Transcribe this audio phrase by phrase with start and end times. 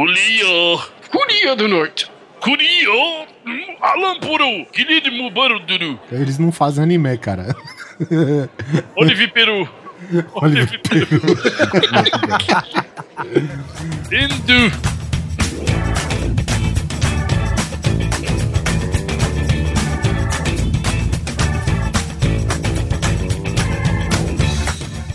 [0.00, 0.78] Colia.
[1.10, 2.10] Coria do Norte.
[2.40, 3.26] Coria.
[3.82, 4.64] Alampuro.
[4.72, 6.00] Querido Mubaruduru.
[6.10, 7.54] Eles não fazem anime, cara.
[8.96, 9.68] Olive Peru.
[10.32, 11.20] Olive Peru.
[14.10, 14.72] Hindu.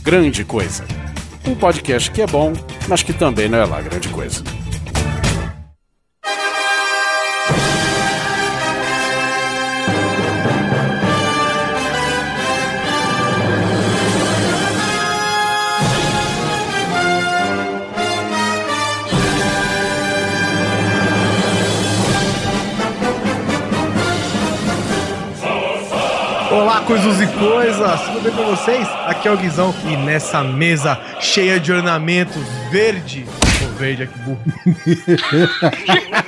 [0.04, 0.86] Grande Coisa.
[1.48, 2.54] Um podcast que é bom,
[2.88, 4.44] mas que também não é lá grande coisa.
[26.86, 28.02] Coisas e coisas!
[28.02, 28.88] Tudo bem com vocês?
[29.08, 33.26] Aqui é o Guizão e nessa mesa cheia de ornamentos verde.
[33.60, 34.40] Pô, verde aqui, burro.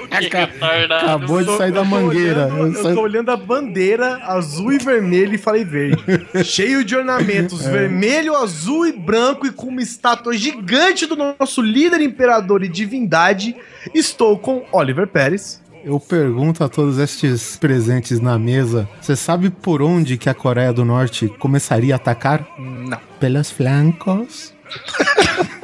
[0.99, 2.49] Acabou de sair da mangueira.
[2.49, 6.03] Eu, tô olhando a bandeira azul e vermelho e falei verde.
[6.43, 12.01] Cheio de ornamentos, vermelho, azul e branco e com uma estátua gigante do nosso líder,
[12.01, 13.55] imperador e divindade.
[13.93, 15.61] Estou com Oliver Pérez.
[15.87, 20.73] Eu pergunto a todos estes presentes na mesa: você sabe por onde que a Coreia
[20.73, 22.45] do Norte começaria a atacar?
[22.59, 22.99] Não.
[23.21, 24.53] Pelos flancos.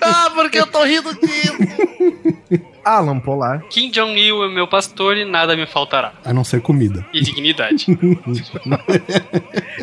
[0.00, 2.37] Ah, porque eu tô rindo disso.
[2.96, 3.62] Alan Polar.
[3.70, 6.12] Kim Jong-il é meu pastor e nada me faltará.
[6.24, 7.04] A não ser comida.
[7.12, 7.86] E dignidade.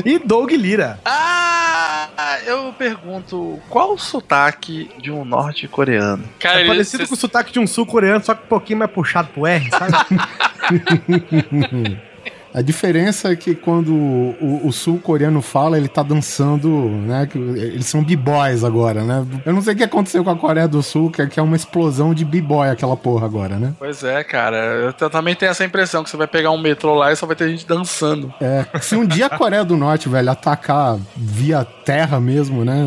[0.05, 0.99] E Doug Lira.
[1.05, 6.23] Ah, eu pergunto, qual o sotaque de um norte-coreano?
[6.39, 8.79] Cara, É ele- parecido cê- com o sotaque de um sul-coreano, só que um pouquinho
[8.79, 9.93] mais puxado pro R, sabe?
[12.55, 17.27] A diferença é que quando o, o sul-coreano fala, ele tá dançando, né?
[17.35, 19.25] Eles são b-boys agora, né?
[19.45, 21.43] Eu não sei o que aconteceu com a Coreia do Sul, que é, que é
[21.43, 23.73] uma explosão de b-boy aquela porra agora, né?
[23.77, 24.93] Pois é, cara.
[24.97, 27.35] Eu também tenho essa impressão que você vai pegar um metrô lá e só vai
[27.35, 28.33] ter gente dançando.
[28.39, 32.85] É, se um dia a Coreia do Norte, velho, atacar via terra mesmo, né?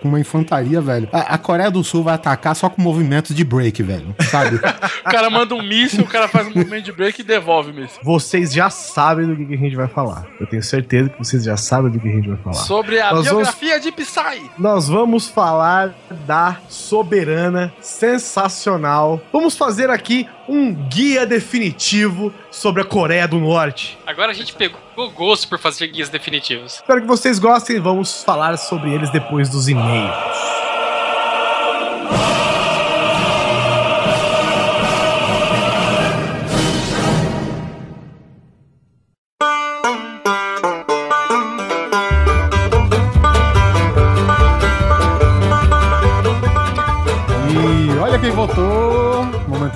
[0.00, 1.08] Com uma infantaria, velho.
[1.12, 4.14] A, a Coreia do Sul vai atacar só com movimentos de break, velho.
[4.30, 4.60] Sabe?
[5.08, 7.74] O cara manda um míssil, o cara faz um movimento de break e devolve o
[7.74, 7.98] míssil.
[8.02, 10.24] Vocês já sabem do que que a gente vai falar.
[10.40, 12.54] Eu tenho certeza que vocês já sabem do que a gente vai falar.
[12.56, 14.50] Sobre a Nós vamos- biografia de Psy.
[14.58, 15.94] Nós vamos falar
[16.26, 19.20] da soberana, sensacional.
[19.32, 23.98] Vamos fazer aqui um guia definitivo sobre a Coreia do Norte.
[24.06, 24.78] Agora a gente pegou
[25.14, 26.74] gosto por fazer guias definitivos.
[26.76, 27.78] Espero que vocês gostem.
[27.80, 30.67] Vamos falar sobre eles depois dos e-mails.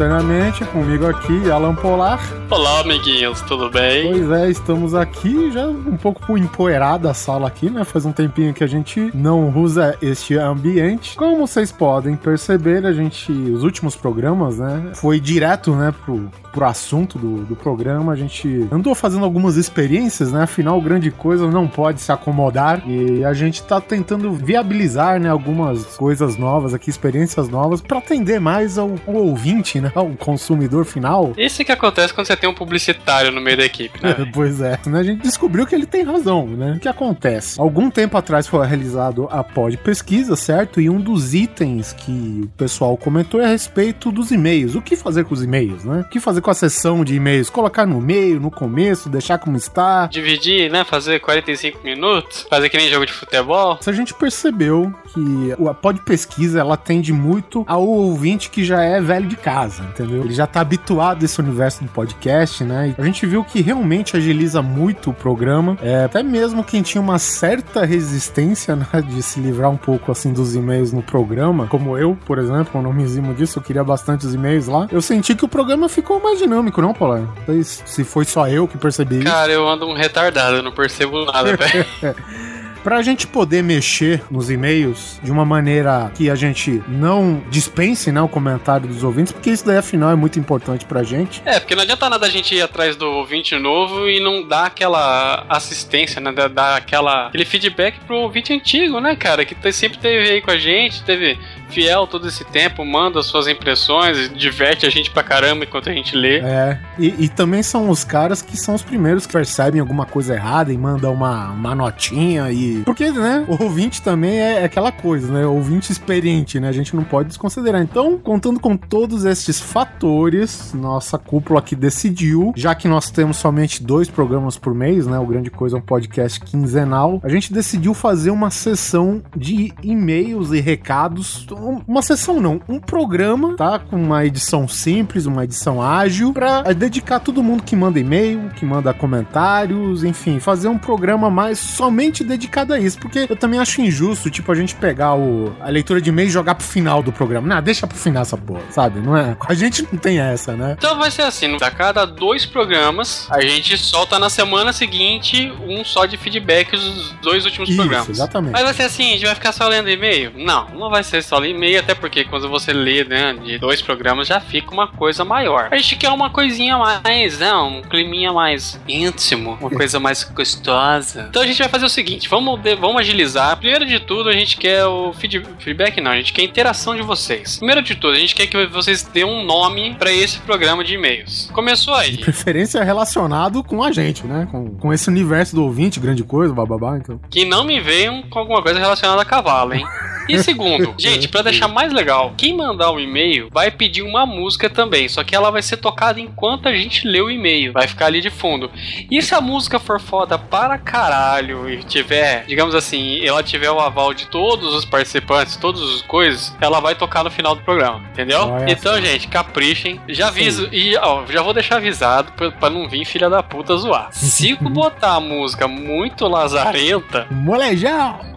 [0.02, 0.41] tener miedo.
[0.52, 2.20] Momentaneamente comigo aqui, Alan Polar.
[2.50, 4.10] Olá, amiguinhos, tudo bem?
[4.10, 7.84] Pois é, estamos aqui já um pouco empoeirada a sala aqui, né?
[7.84, 11.16] Faz um tempinho que a gente não usa este ambiente.
[11.16, 14.92] Como vocês podem perceber, a gente, os últimos programas, né?
[14.94, 18.12] Foi direto, né, pro, pro assunto do, do programa.
[18.12, 20.42] A gente andou fazendo algumas experiências, né?
[20.42, 22.82] Afinal, grande coisa não pode se acomodar.
[22.86, 28.40] E a gente tá tentando viabilizar, né, algumas coisas novas aqui, experiências novas, para atender
[28.40, 29.90] mais ao, ao ouvinte, né?
[29.94, 30.41] Ao consumidor
[30.84, 31.32] final.
[31.36, 34.16] Isso que acontece quando você tem um publicitário no meio da equipe, né?
[34.32, 35.00] Pois é, né?
[35.00, 36.74] A gente descobriu que ele tem razão, né?
[36.76, 37.60] O que acontece?
[37.60, 40.80] Algum tempo atrás foi realizado a pod pesquisa, certo?
[40.80, 44.74] E um dos itens que o pessoal comentou é a respeito dos e-mails.
[44.74, 46.00] O que fazer com os e-mails, né?
[46.00, 47.50] O que fazer com a sessão de e-mails?
[47.50, 50.06] Colocar no meio, no começo, deixar como está?
[50.06, 50.84] Dividir, né?
[50.84, 53.78] Fazer 45 minutos, fazer que nem jogo de futebol.
[53.84, 59.00] A gente percebeu que a pod pesquisa ela tende muito ao ouvinte que já é
[59.00, 60.24] velho de casa, entendeu?
[60.32, 62.94] Ele já tá habituado a esse universo do podcast, né?
[62.96, 65.76] E a gente viu que realmente agiliza muito o programa.
[65.82, 70.32] É, até mesmo quem tinha uma certa resistência né, de se livrar um pouco assim
[70.32, 73.84] dos e-mails no programa, como eu, por exemplo, eu não me eximo disso, eu queria
[73.84, 74.88] bastante os e-mails lá.
[74.90, 77.28] Eu senti que o programa ficou mais dinâmico, não, Paulo?
[77.46, 79.26] Não sei se foi só eu que percebi isso.
[79.26, 81.86] Cara, eu ando um retardado, eu não percebo nada, velho.
[82.82, 88.20] Pra gente poder mexer nos e-mails de uma maneira que a gente não dispense né,
[88.20, 91.40] o comentário dos ouvintes, porque isso daí afinal é muito importante pra gente.
[91.44, 94.66] É, porque não adianta nada a gente ir atrás do ouvinte novo e não dar
[94.66, 96.32] aquela assistência, né?
[96.32, 99.44] Dar- aquela, aquele feedback pro ouvinte antigo, né, cara?
[99.44, 101.38] Que sempre teve aí com a gente, teve
[101.72, 106.16] fiel todo esse tempo, manda suas impressões, diverte a gente pra caramba enquanto a gente
[106.16, 106.38] lê.
[106.40, 110.34] É, e, e também são os caras que são os primeiros que percebem alguma coisa
[110.34, 112.82] errada e mandam uma, uma notinha e.
[112.84, 115.46] Porque, né, o ouvinte também é aquela coisa, né?
[115.46, 116.68] O ouvinte experiente, né?
[116.68, 117.80] A gente não pode desconsiderar.
[117.80, 123.82] Então, contando com todos estes fatores, nossa cúpula aqui decidiu, já que nós temos somente
[123.82, 125.18] dois programas por mês, né?
[125.18, 130.52] O Grande Coisa é um podcast quinzenal, a gente decidiu fazer uma sessão de e-mails
[130.52, 131.46] e recados.
[131.86, 133.78] Uma sessão não, um programa, tá?
[133.78, 138.64] Com uma edição simples, uma edição ágil, pra dedicar todo mundo que manda e-mail, que
[138.64, 142.98] manda comentários, enfim, fazer um programa mais somente dedicado a isso.
[142.98, 146.32] Porque eu também acho injusto, tipo, a gente pegar o, a leitura de e-mail e
[146.32, 147.46] jogar pro final do programa.
[147.46, 149.00] Não, deixa pro final essa porra, sabe?
[149.00, 149.36] Não é?
[149.46, 150.76] A gente não tem essa, né?
[150.78, 155.84] Então vai ser assim, a cada dois programas, a gente solta na semana seguinte um
[155.84, 158.08] só de feedback dos dois últimos Isso, programas.
[158.08, 158.52] exatamente.
[158.52, 160.32] Mas vai ser assim, a gente vai ficar só lendo e-mail?
[160.36, 164.28] Não, não vai ser só e-mail, até porque quando você lê, né, de dois programas
[164.28, 165.68] já fica uma coisa maior.
[165.70, 171.26] A gente quer uma coisinha mais, né, um climinha mais íntimo, uma coisa mais gostosa.
[171.28, 173.56] Então a gente vai fazer o seguinte, vamos, de- vamos agilizar.
[173.56, 176.94] Primeiro de tudo, a gente quer o feed- feedback, não, a gente quer a interação
[176.94, 177.56] de vocês.
[177.58, 180.94] Primeiro de tudo, a gente quer que vocês dêem um nome pra esse programa de
[180.94, 181.50] e-mails.
[181.52, 182.16] Começou aí.
[182.18, 184.46] Preferência relacionado com a gente, né?
[184.50, 187.20] Com, com esse universo do ouvinte, grande coisa, bababá, então.
[187.30, 189.84] Que não me venham com alguma coisa relacionada a cavalo, hein?
[190.28, 194.68] E segundo, gente, pra deixar mais legal, quem mandar o e-mail vai pedir uma música
[194.68, 198.06] também, só que ela vai ser tocada enquanto a gente lê o e-mail, vai ficar
[198.06, 198.70] ali de fundo.
[199.10, 203.80] E se a música for foda para caralho e tiver, digamos assim, ela tiver o
[203.80, 208.00] aval de todos os participantes, todas as coisas, ela vai tocar no final do programa,
[208.12, 208.48] entendeu?
[208.48, 210.00] Olha então, gente, caprichem.
[210.08, 213.76] Já aviso, e ó, já vou deixar avisado pra, pra não vir filha da puta
[213.76, 214.08] zoar.
[214.12, 218.32] Se botar a música muito lazarenta, Molejão!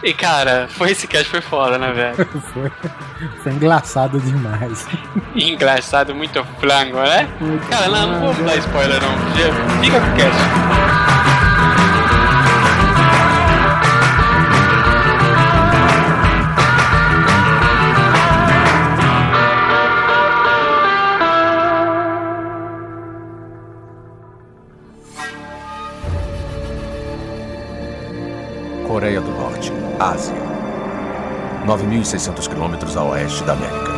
[0.03, 2.29] E cara, foi esse cast foi foda, né, velho?
[2.55, 2.71] foi,
[3.43, 4.87] foi engraçado demais.
[5.35, 7.29] Engraçado, muito flango, né?
[7.69, 9.83] Cara, não, não vamos dar spoiler não.
[9.83, 11.18] Fica com o cast.
[30.01, 30.33] Ásia.
[31.67, 33.98] 9.600 quilômetros a oeste da América.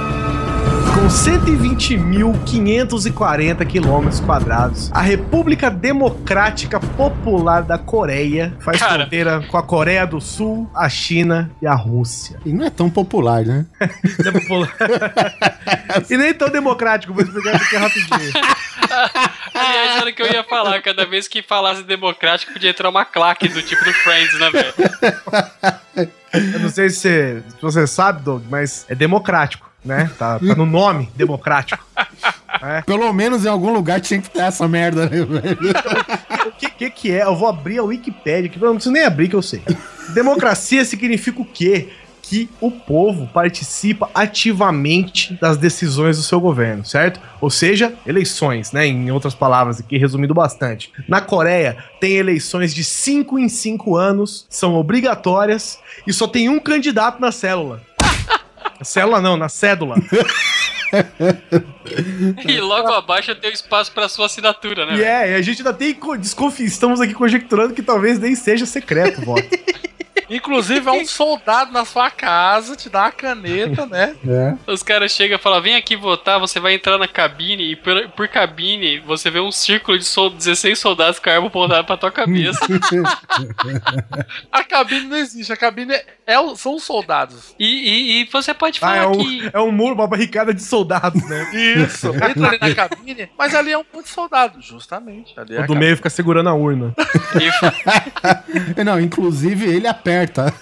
[1.11, 9.01] Com 120.540 quilômetros quadrados, a República Democrática Popular da Coreia faz Cara.
[9.01, 12.39] fronteira com a Coreia do Sul, a China e a Rússia.
[12.47, 13.67] E não é tão popular, né?
[14.23, 14.73] Não é popular.
[16.09, 18.31] e nem tão democrático, vou explicar isso aqui rapidinho.
[19.53, 20.81] Aliás, era o que eu ia falar.
[20.81, 24.73] Cada vez que falasse democrático, podia entrar uma claque do tipo do Friends, né, velho?
[26.55, 30.11] Eu não sei se você sabe, Doug, mas é democrático, né?
[30.19, 31.85] Tá, tá no nome, democrático.
[32.85, 35.59] Pelo menos em algum lugar tinha que ter essa merda, né, velho?
[36.47, 37.25] O que, que que é?
[37.25, 39.63] Eu vou abrir a Wikipédia aqui, eu não preciso nem abrir que eu sei.
[40.11, 41.89] Democracia significa o quê?
[42.23, 47.21] Que o povo participa ativamente das decisões do seu governo, certo?
[47.41, 48.87] Ou seja, eleições, né?
[48.87, 50.93] Em outras palavras aqui, resumindo bastante.
[51.09, 56.61] Na Coreia, tem eleições de 5 em 5 anos, são obrigatórias e só tem um
[56.61, 57.81] candidato na célula.
[58.83, 59.97] Célula não, na cédula.
[62.47, 64.95] E logo abaixo tem o espaço pra sua assinatura, né?
[64.95, 65.09] E velho?
[65.09, 66.65] é, e a gente ainda tem co- desconfi...
[66.65, 69.45] Estamos aqui conjecturando que talvez nem seja secreto o voto.
[70.29, 74.15] Inclusive, é um soldado na sua casa, te dá uma caneta, né?
[74.25, 74.55] É.
[74.73, 78.09] Os caras chegam e falam: vem aqui votar, você vai entrar na cabine e por,
[78.11, 81.97] por cabine você vê um círculo de sol- 16 soldados com a arma apontada pra
[81.97, 82.61] tua cabeça.
[84.53, 87.57] A cabine não existe, a cabine é, é são os soldados.
[87.59, 89.51] e, e- e você pode Ah, falar é um, que.
[89.53, 91.51] é um muro, uma barricada de soldados, né?
[91.85, 95.39] Isso, entra ali na cabine, mas ali é um monte de soldado, justamente.
[95.39, 96.95] Ali é O a do meio fica segurando a urna.
[98.85, 100.53] Não, inclusive ele aperta.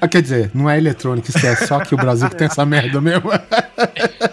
[0.00, 1.66] Ah, Quer dizer, não é eletrônico, esquece.
[1.66, 3.30] Só que o Brasil que tem essa merda mesmo.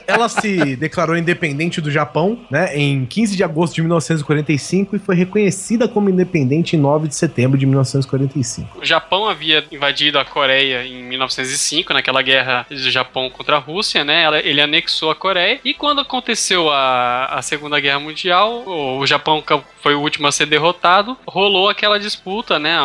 [0.06, 5.16] Ela se declarou independente do Japão, né, em 15 de agosto de 1945 e foi
[5.16, 8.80] reconhecida como independente em 9 de setembro de 1945.
[8.80, 14.04] O Japão havia invadido a Coreia em 1905, naquela guerra do Japão contra a Rússia,
[14.04, 14.24] né?
[14.24, 15.60] Ela- Ele anexou a Coreia.
[15.64, 19.44] E quando aconteceu a, a Segunda Guerra Mundial, o, o Japão
[19.82, 21.18] foi o último a ser derrotado.
[21.28, 22.78] Rolou aquela disputa, né?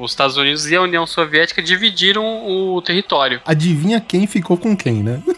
[0.00, 3.40] Os Estados Unidos e a União Soviética dividiram o território.
[3.44, 5.22] Adivinha quem ficou com quem, né?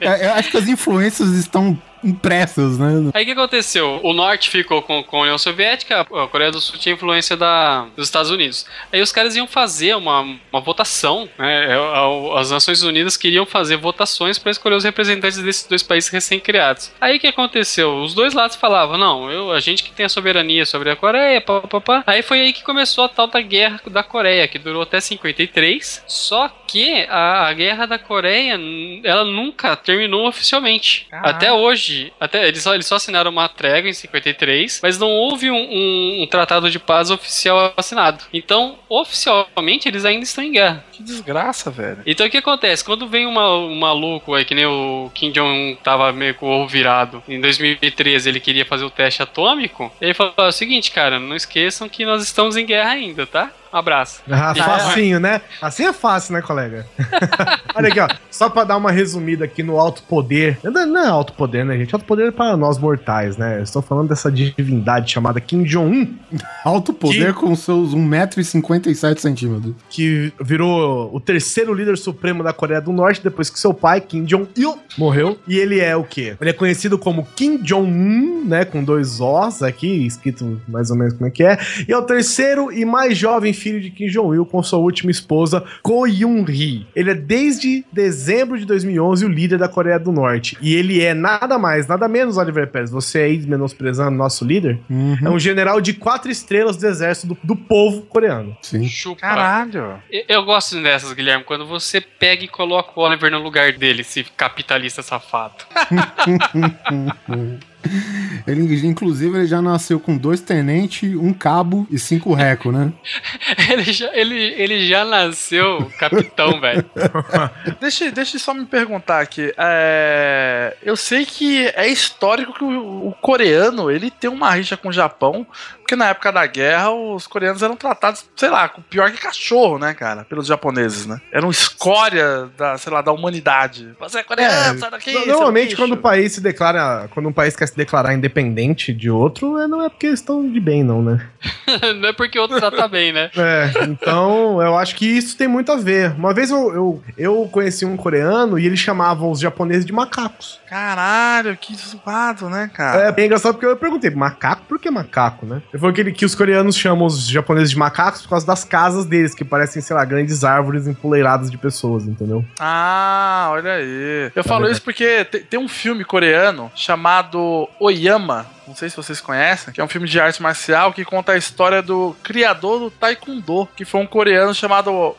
[0.00, 3.10] É, Eu acho que as influências estão impressas, né?
[3.14, 4.00] Aí o que aconteceu?
[4.02, 7.86] O norte ficou com, com a União Soviética, a Coreia do Sul tinha influência da,
[7.96, 8.66] dos Estados Unidos.
[8.92, 11.72] Aí os caras iam fazer uma, uma votação, né?
[11.72, 16.92] É, As Nações Unidas queriam fazer votações para escolher os representantes desses dois países recém-criados.
[17.00, 18.02] Aí o que aconteceu?
[18.02, 21.40] Os dois lados falavam: não, eu, a gente que tem a soberania sobre a Coreia,
[21.40, 22.04] pá, pá, pá.
[22.06, 26.04] Aí foi aí que começou a tal da Guerra da Coreia, que durou até 53.
[26.06, 28.58] Só que a, a Guerra da Coreia,
[29.04, 31.06] ela nunca terminou oficialmente.
[31.10, 31.30] Caraca.
[31.30, 35.50] Até hoje até eles só, eles só assinaram uma trégua em 53, mas não houve
[35.50, 38.24] um, um- um tratado de paz oficial assinado.
[38.32, 40.84] Então, oficialmente, eles ainda estão em guerra.
[40.92, 41.98] Que desgraça, velho.
[42.06, 42.84] Então o que acontece?
[42.84, 46.50] Quando vem uma, um maluco aí, que nem o Kim Jong-un tava meio com o
[46.50, 51.18] ovo virado, em 2013 ele queria fazer o teste atômico, ele falou o seguinte, cara,
[51.18, 53.50] não esqueçam que nós estamos em guerra ainda, tá?
[53.72, 54.22] Um abraço.
[54.30, 55.40] Ah, facinho, né?
[55.60, 56.86] Assim é fácil, né, colega?
[57.74, 58.08] Olha aqui, ó.
[58.30, 60.58] Só pra dar uma resumida aqui no alto poder.
[60.62, 61.94] Não não é alto poder, né, gente?
[61.94, 63.58] Alto poder é para nós mortais, né?
[63.58, 66.14] Eu estou falando dessa divindade chamada Kim Jong-un,
[66.64, 69.74] Alto poder com seus 1,57m.
[69.88, 74.24] que virou o terceiro líder supremo da Coreia do Norte depois que seu pai, Kim
[74.24, 75.38] Jong-il, morreu.
[75.46, 76.36] E ele é o quê?
[76.40, 78.64] Ele é conhecido como Kim Jong-un, né?
[78.64, 81.58] Com dois Os aqui, escrito mais ou menos como é que é.
[81.88, 85.64] E é o terceiro e mais jovem filho de Kim Jong-il com sua última esposa,
[85.82, 86.86] Ko Yoon-hee.
[86.94, 90.56] Ele é desde dezembro de 2011 o líder da Coreia do Norte.
[90.60, 94.80] E ele é nada mais, nada menos, Oliver Pérez, você aí menosprezando nosso líder,
[95.22, 98.56] é um general de quatro estrelas do exército do, do povo coreano.
[98.60, 98.86] Sim.
[98.88, 99.20] Chupa.
[99.20, 100.00] Caralho.
[100.10, 104.00] Eu, eu gosto dessas, Guilherme, quando você pega e coloca o Oliver no lugar dele,
[104.00, 105.64] esse capitalista safado.
[108.46, 112.92] Ele, inclusive, ele já nasceu com dois tenentes, um cabo e cinco reco, né?
[113.70, 116.84] ele, já, ele, ele já nasceu capitão, velho.
[117.80, 119.52] Deixa, deixa eu só me perguntar aqui.
[119.56, 124.88] É, eu sei que é histórico que o, o coreano ele tem uma rixa com
[124.88, 125.46] o Japão,
[125.92, 129.78] porque na época da guerra os coreanos eram tratados, sei lá, com pior que cachorro,
[129.78, 130.24] né, cara?
[130.24, 131.20] Pelos japoneses, né?
[131.30, 133.90] Eram escória da, sei lá, da humanidade.
[134.00, 135.12] Você é coreano, sai daqui.
[135.12, 137.08] seu Normalmente, quando o país se declara.
[137.10, 140.48] Quando um país quer se declarar independente de outro, é- não é porque eles estão
[140.50, 141.26] de bem, não, né?
[141.96, 143.30] Não é porque o outro trata bem, né?
[143.36, 146.12] É, então eu acho que isso tem muito a ver.
[146.12, 150.60] Uma vez eu, eu, eu conheci um coreano e eles chamavam os japoneses de macacos.
[150.68, 153.08] Caralho, que zoado, né, cara?
[153.08, 154.62] É bem engraçado porque eu perguntei, macaco?
[154.68, 155.60] Por que macaco, né?
[155.72, 158.64] Ele falou que, ele- que os coreanos chamam os japoneses de macacos por causa das
[158.64, 162.44] casas deles, que parecem, sei lá, grandes árvores empoleiradas de pessoas, entendeu?
[162.58, 164.30] Ah, olha aí.
[164.34, 164.72] Eu falo verdade.
[164.72, 168.46] isso porque te- tem um filme coreano chamado Oyama.
[168.66, 171.36] Não sei se vocês conhecem, que é um filme de arte marcial que conta a
[171.36, 175.16] história do criador do Taekwondo, que foi um coreano chamado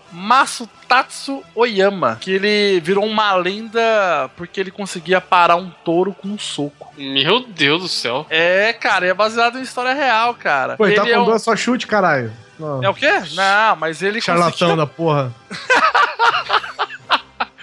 [0.94, 6.38] Masutatsu Oyama, que ele virou uma lenda porque ele conseguia parar um touro com um
[6.38, 6.94] soco.
[6.96, 8.28] Meu Deus do céu.
[8.30, 10.78] É, cara, é baseado em história real, cara.
[10.78, 12.32] Pô, ele tá é, com um- duas só chute, caralho.
[12.60, 12.84] Não.
[12.84, 13.12] é o quê?
[13.34, 15.34] Não, mas ele Charlatão da porra.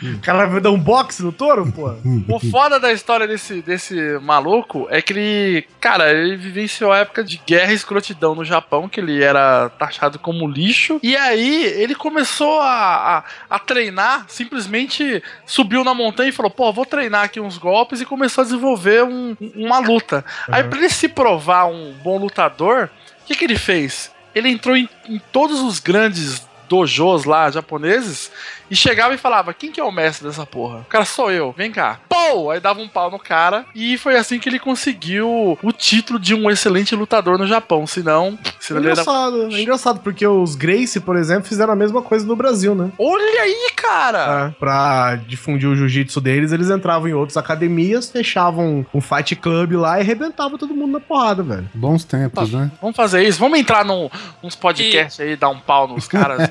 [0.02, 1.96] O cara vai dar um boxe no touro, porra?
[2.28, 7.22] O foda da história desse, desse maluco é que ele, cara, ele vivenciou a época
[7.22, 10.98] de guerra e escrotidão no Japão, que ele era taxado como lixo.
[11.02, 13.24] E aí ele começou a, a,
[13.56, 18.06] a treinar, simplesmente subiu na montanha e falou: pô, vou treinar aqui uns golpes e
[18.06, 20.24] começou a desenvolver um- uma luta.
[20.48, 22.88] Aí, pra ele se provar um bom lutador,
[23.22, 24.10] o que, que ele fez?
[24.34, 28.30] Ele entrou em, em todos os grandes dojos lá japoneses
[28.70, 30.78] e chegava e falava: Quem que é o mestre dessa porra?
[30.78, 31.98] O cara sou eu, vem cá.
[32.30, 32.50] Pô!
[32.50, 36.34] Aí dava um pau no cara e foi assim que ele conseguiu o título de
[36.34, 37.86] um excelente lutador no Japão.
[37.86, 39.00] Senão, É senão ele era...
[39.00, 42.90] engraçado, é engraçado, porque os Gracie, por exemplo, fizeram a mesma coisa no Brasil, né?
[42.98, 44.48] Olha aí, cara!
[44.48, 49.72] É, pra difundir o jiu-jitsu deles, eles entravam em outras academias, fechavam um fight club
[49.72, 51.68] lá e arrebentavam todo mundo na porrada, velho.
[51.74, 52.70] Bons tempos, né?
[52.80, 53.38] Vamos fazer isso.
[53.38, 54.08] Vamos entrar num,
[54.42, 56.48] uns podcasts aí, dar um pau nos caras.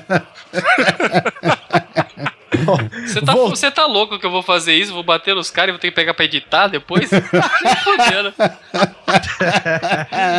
[3.06, 4.92] Você tá, Vou- você tá louco que eu vou fazer isso?
[4.92, 7.08] Vou bater nos caras e vou ter que pegar pra editar depois?
[7.84, 8.32] Fudendo.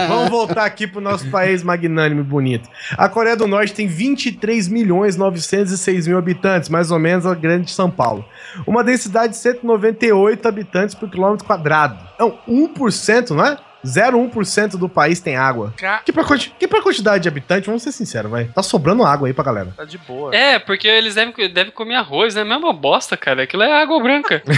[0.08, 2.70] Vamos voltar aqui pro nosso país magnânimo e bonito.
[2.98, 7.72] A Coreia do Norte tem 23 milhões 906 mil habitantes, mais ou menos a grande
[7.72, 8.26] São Paulo.
[8.66, 11.98] Uma densidade de 198 habitantes por quilômetro quadrado.
[12.20, 13.58] Não, 1%, não é?
[13.86, 15.74] 0,1% do país tem água.
[15.78, 18.46] Ca- Que pra, quanti- que pra quantidade de habitantes, vamos ser sinceros, vai.
[18.46, 19.74] Tá sobrando água aí pra galera.
[19.76, 20.36] tá de boa.
[20.36, 22.44] É, porque eles devem, devem comer arroz, né?
[22.44, 23.44] Mesma bosta, cara.
[23.44, 24.42] Aquilo é água branca.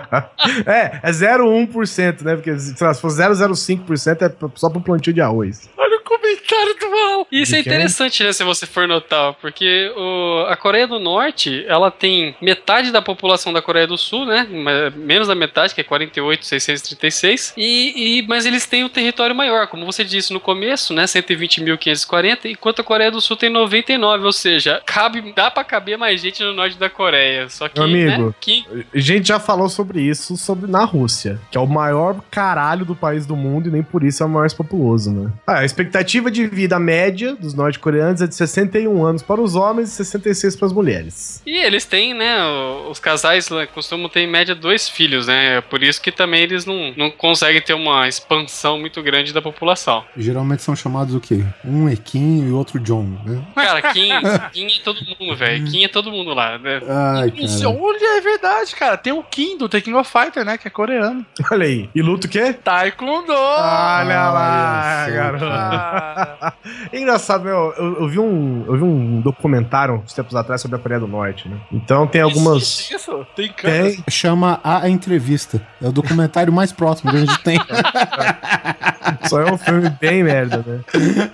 [0.66, 2.34] é, é 0,1%, né?
[2.36, 5.68] Porque sei lá, se for 0,05% é só pro plantio de arroz.
[6.36, 7.26] Comentário do mal.
[7.30, 11.64] Isso é De interessante, né, se você for notar, porque o- a Coreia do Norte,
[11.68, 15.80] ela tem metade da população da Coreia do Sul, né, mas menos da metade, que
[15.80, 20.92] é 48.636, e, e, mas eles têm um território maior, como você disse no começo,
[20.92, 25.96] né, 120.540, enquanto a Coreia do Sul tem 99, ou seja, cabe, dá pra caber
[25.98, 28.26] mais gente no norte da Coreia, só que, Meu amigo.
[28.28, 28.64] né, que
[28.94, 32.94] A gente já falou sobre isso sobre na Rússia, que é o maior caralho do
[32.94, 35.30] país do mundo e nem por isso é o mais populoso, né?
[35.46, 39.54] Ah, a expectativa expectativa de vida média dos norte-coreanos é de 61 anos para os
[39.54, 41.42] homens e 66 para as mulheres.
[41.46, 42.42] E eles têm, né?
[42.44, 45.56] o- Os casais né, costumam ter em média dois filhos, né?
[45.58, 49.40] É Por isso que também eles não, não conseguem ter uma expansão muito grande da
[49.40, 50.04] população.
[50.16, 51.44] Geralmente são chamados o quê?
[51.64, 53.40] Um é Kim e outro John, né?
[53.54, 54.10] Cara, Kim,
[54.52, 55.64] Kim é todo mundo, velho.
[55.66, 56.58] Kim é todo mundo lá.
[56.58, 56.80] Né?
[56.88, 57.68] Ai, cara.
[57.70, 58.96] olha, é verdade, cara.
[58.96, 60.58] Tem o Kim do The King of Fighter, né?
[60.58, 61.24] Que é coreano.
[61.50, 61.88] Olha aí.
[61.94, 62.52] E luta o quê?
[62.52, 63.32] Taekwondo!
[63.32, 65.44] Olha lá, só, garoto.
[66.92, 70.76] É engraçado, meu, eu, eu vi um, eu vi um documentário uns tempos atrás sobre
[70.76, 71.58] a Coreia do Norte, né?
[71.72, 72.62] Então tem algumas.
[72.62, 73.90] Isso, isso, tem câmera.
[73.90, 75.60] Tem, Chama A Entrevista.
[75.80, 77.58] É o documentário mais próximo que a gente tem.
[79.28, 80.80] Só é um filme bem merda, né?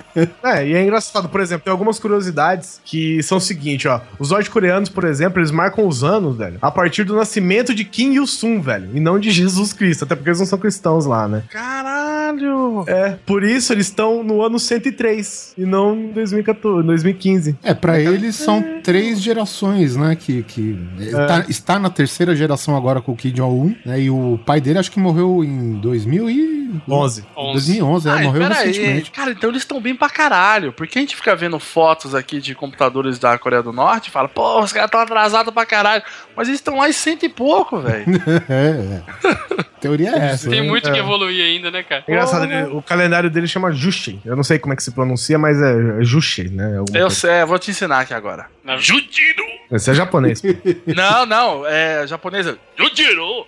[0.43, 4.01] É, e é engraçado, por exemplo, tem algumas curiosidades que são o seguinte, ó.
[4.19, 8.15] Os norte-coreanos, por exemplo, eles marcam os anos, velho, a partir do nascimento de Kim
[8.15, 11.43] Il-sung, velho, e não de Jesus Cristo, até porque eles não são cristãos lá, né?
[11.51, 12.85] Caralho!
[12.87, 17.57] É, por isso eles estão no ano 103 e não em 2014, 2015.
[17.63, 20.17] É, pra eles são três gerações, né?
[20.17, 20.79] Que, que
[21.13, 24.01] tá- está na terceira geração agora com o Kim Jong-un, né?
[24.01, 26.57] E o pai dele acho que morreu em 2000 e...
[26.89, 27.25] 11.
[27.57, 28.66] 2011, é, Ah, morreu espera aí.
[28.69, 29.11] recentemente.
[29.11, 30.73] Cara, então eles estão bem pra caralho.
[30.73, 34.29] Porque a gente fica vendo fotos aqui de computadores da Coreia do Norte e fala,
[34.29, 36.03] pô, os caras estão atrasados pra caralho.
[36.37, 38.05] Mas eles estão lá em cento e pouco, velho.
[38.49, 39.66] É, é.
[39.81, 40.49] Teoria é essa.
[40.51, 40.66] Tem né?
[40.69, 42.05] muito que evoluir ainda, né, cara?
[42.07, 44.21] É Engraçado, ele- o calendário dele chama Juche.
[44.25, 46.79] Eu não sei como é que se pronuncia, mas é, é Juche, né?
[46.79, 47.11] Alguma Eu coisa.
[47.16, 48.47] sei, vou te ensinar aqui agora.
[48.79, 49.45] Jujiro!
[49.71, 50.40] Esse é japonês.
[50.40, 50.49] pô.
[50.97, 52.59] Não, não, é japonesa.
[52.77, 53.47] Jujiro!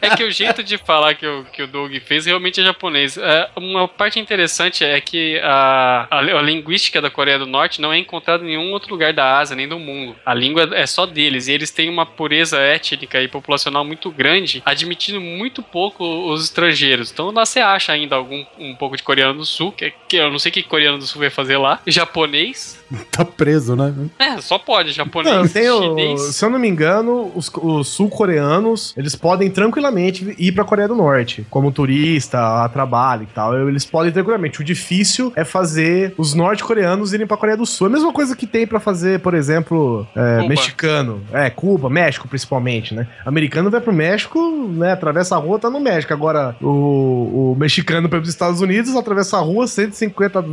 [0.00, 3.16] É que o jeito de falar que o, que o Doug fez realmente é japonês.
[3.16, 7.92] É, uma parte interessante é que a, a, a linguística da Coreia do Norte não
[7.92, 10.16] é encontrada em nenhum outro lugar da Ásia, nem do mundo.
[10.24, 14.62] A língua é só deles, e eles têm uma pureza étnica e populacional muito grande,
[14.64, 17.10] admitindo muito pouco os estrangeiros.
[17.10, 20.30] Então lá você acha ainda algum um pouco de coreano do sul, que, que eu
[20.30, 21.80] não sei o que coreano do sul vai fazer lá.
[21.86, 22.83] Japonês.
[23.10, 23.94] Tá preso, né?
[24.18, 28.92] É, só pode, japonês, Não, tem o- se eu não me engano, os, os sul-coreanos,
[28.96, 33.68] eles podem tranquilamente ir pra Coreia do Norte, como turista, a trabalho e tal.
[33.68, 34.60] Eles podem tranquilamente.
[34.60, 37.86] O difícil é fazer os norte-coreanos irem pra Coreia do Sul.
[37.86, 41.22] É a mesma coisa que tem pra fazer, por exemplo, é, mexicano.
[41.32, 43.06] É, Cuba, México principalmente, né?
[43.24, 44.92] Americano vai pro México, né?
[44.92, 46.12] Atravessa a rua, tá no México.
[46.12, 50.44] Agora, o, o mexicano vai pros Estados Unidos, atravessa a rua, 150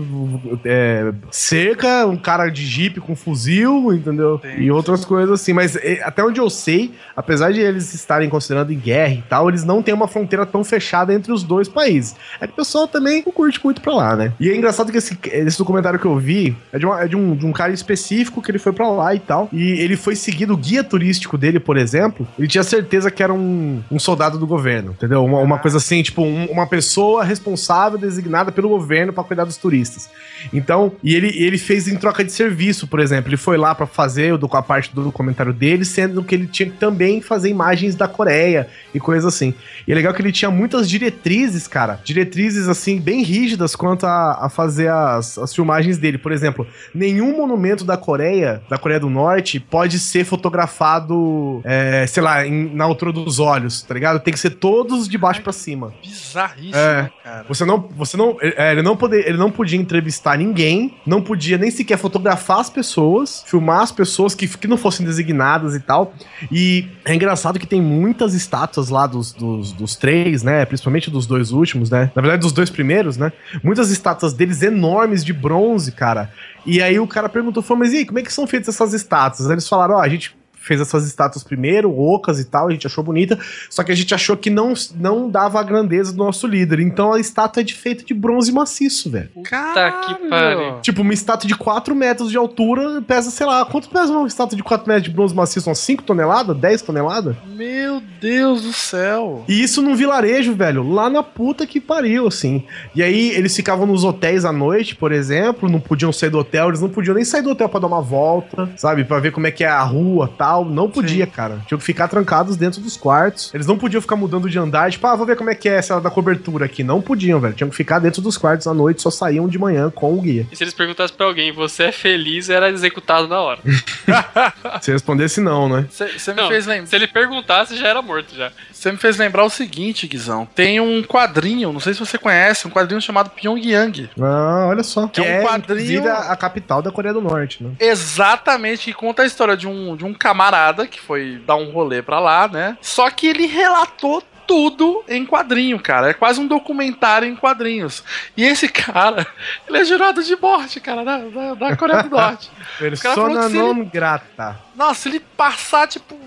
[0.65, 4.35] é, cerca, um cara de jipe com fuzil, entendeu?
[4.35, 4.63] Entendi.
[4.63, 5.53] E outras coisas assim.
[5.53, 9.49] Mas é, até onde eu sei, apesar de eles estarem considerando em guerra e tal,
[9.49, 12.15] eles não têm uma fronteira tão fechada entre os dois países.
[12.39, 14.31] É que o pessoal também não curte muito pra lá, né?
[14.39, 17.15] E é engraçado que esse, esse documentário que eu vi é, de, uma- é de
[17.15, 19.49] um, de um cara específico que ele foi pra lá e tal.
[19.51, 23.33] E ele foi seguido, o guia turístico dele, por exemplo, ele tinha certeza que era
[23.33, 25.23] um, um soldado do governo, entendeu?
[25.25, 29.57] Uma, uma coisa assim, tipo, um- uma pessoa responsável designada pelo governo pra cuidar dos
[29.57, 30.09] turistas.
[30.53, 33.29] Então, e ele, ele fez em troca de serviço, por exemplo.
[33.29, 36.77] Ele foi lá pra fazer a parte do documentário dele, sendo que ele tinha que
[36.77, 39.53] também fazer imagens da Coreia e coisas assim.
[39.87, 41.99] E é legal que ele tinha muitas diretrizes, cara.
[42.03, 46.17] Diretrizes, assim, bem rígidas quanto a, a fazer as, as filmagens dele.
[46.17, 52.21] Por exemplo, nenhum monumento da Coreia, da Coreia do Norte, pode ser fotografado, é, sei
[52.21, 54.19] lá, em- na altura dos olhos, tá ligado?
[54.19, 55.93] Tem que ser todos de baixo pra cima.
[56.03, 57.09] Bizarríssimo, É.
[57.23, 57.45] cara.
[57.47, 61.57] Você não, você não, é, ele não poder, ele não podia entrevistar ninguém, não podia
[61.57, 66.13] nem sequer fotografar as pessoas, filmar as pessoas que, que não fossem designadas e tal.
[66.51, 70.65] E é engraçado que tem muitas estátuas lá dos, dos, dos três, né?
[70.65, 72.11] Principalmente dos dois últimos, né?
[72.15, 73.31] Na verdade, dos dois primeiros, né?
[73.63, 76.31] Muitas estátuas deles enormes de bronze, cara.
[76.65, 78.93] E aí o cara perguntou, falou, mas e aí, como é que são feitas essas
[78.93, 79.49] estátuas?
[79.49, 83.03] Eles falaram, ó, a gente fez essas estátuas primeiro, ocas e tal, a gente achou
[83.03, 83.37] bonita,
[83.69, 86.79] só que a gente achou que não, não dava a grandeza do nosso líder.
[86.79, 89.29] Então a estátua é de, feita de bronze maciço, velho.
[89.33, 90.79] Puta que pariu.
[90.81, 94.55] Tipo, uma estátua de 4 metros de altura pesa, sei lá, quanto pesa uma estátua
[94.55, 95.69] de 4 metros de bronze maciço?
[95.69, 96.55] Umas 5 toneladas?
[96.57, 97.35] 10 toneladas?
[97.47, 99.43] Meu Deus do céu.
[99.47, 102.63] E isso num vilarejo, velho, lá na puta que pariu, assim.
[102.95, 106.67] E aí eles ficavam nos hotéis à noite, por exemplo, não podiam sair do hotel,
[106.67, 109.03] eles não podiam nem sair do hotel pra dar uma volta, sabe?
[109.03, 110.50] Pra ver como é que é a rua tal.
[110.59, 111.61] Não podia, cara.
[111.67, 113.53] Tinham que ficar trancados dentro dos quartos.
[113.53, 115.73] Eles não podiam ficar mudando de andar, tipo, ah, vou ver como é que é
[115.75, 116.83] essa da cobertura aqui.
[116.83, 117.53] Não podiam, velho.
[117.53, 120.47] Tinham que ficar dentro dos quartos à noite, só saíam de manhã com o guia.
[120.51, 123.59] E se eles perguntassem pra alguém, você é feliz, era executado na hora.
[124.81, 125.85] Se respondesse não, né?
[125.89, 128.51] Você me, Não, fez lem- se ele perguntasse, já era morto já.
[128.71, 130.47] cê me fez lembrar o seguinte, Guizão.
[130.55, 134.09] Tem um quadrinho, não sei se você conhece, um quadrinho chamado Pyongyang.
[134.19, 135.07] Ah, olha só.
[135.07, 137.71] Que É um é, quadrinho- inclusive, a, a capital da Coreia do Norte, né?
[137.79, 140.40] Exatamente, que conta a história de um, de um camarada
[140.89, 142.77] que foi dar um rolê pra lá, né?
[142.81, 146.09] Só que ele relatou tudo em quadrinho, cara.
[146.09, 148.03] É quase um documentário em quadrinhos.
[148.35, 149.25] E esse cara,
[149.67, 152.51] ele é jurado de morte, cara, da, da, da Coreia do Norte.
[152.77, 154.59] Persona non grata.
[154.75, 156.19] Nossa, se ele passar, tipo,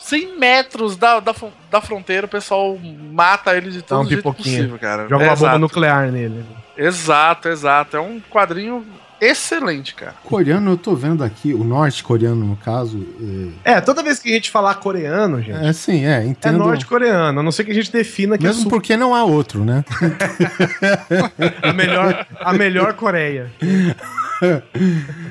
[0.00, 1.34] 100 metros da, da,
[1.70, 2.78] da fronteira, o pessoal
[3.12, 5.02] mata ele de Dá um todo jeito possível, cara.
[5.02, 5.58] Joga uma bomba exato.
[5.58, 6.44] nuclear nele.
[6.76, 7.96] Exato, exato.
[7.96, 8.86] É um quadrinho
[9.20, 10.14] excelente, cara.
[10.24, 13.06] Coreano, eu tô vendo aqui, o norte-coreano, no caso.
[13.64, 16.58] É, toda vez que a gente falar coreano, gente, É, é sim, é, é, entendo.
[16.58, 17.40] norte-coreano.
[17.40, 19.64] A não ser que a gente defina que é Mesmo sul- porque não há outro,
[19.64, 19.84] né?
[21.62, 23.50] a, melhor, a melhor Coreia.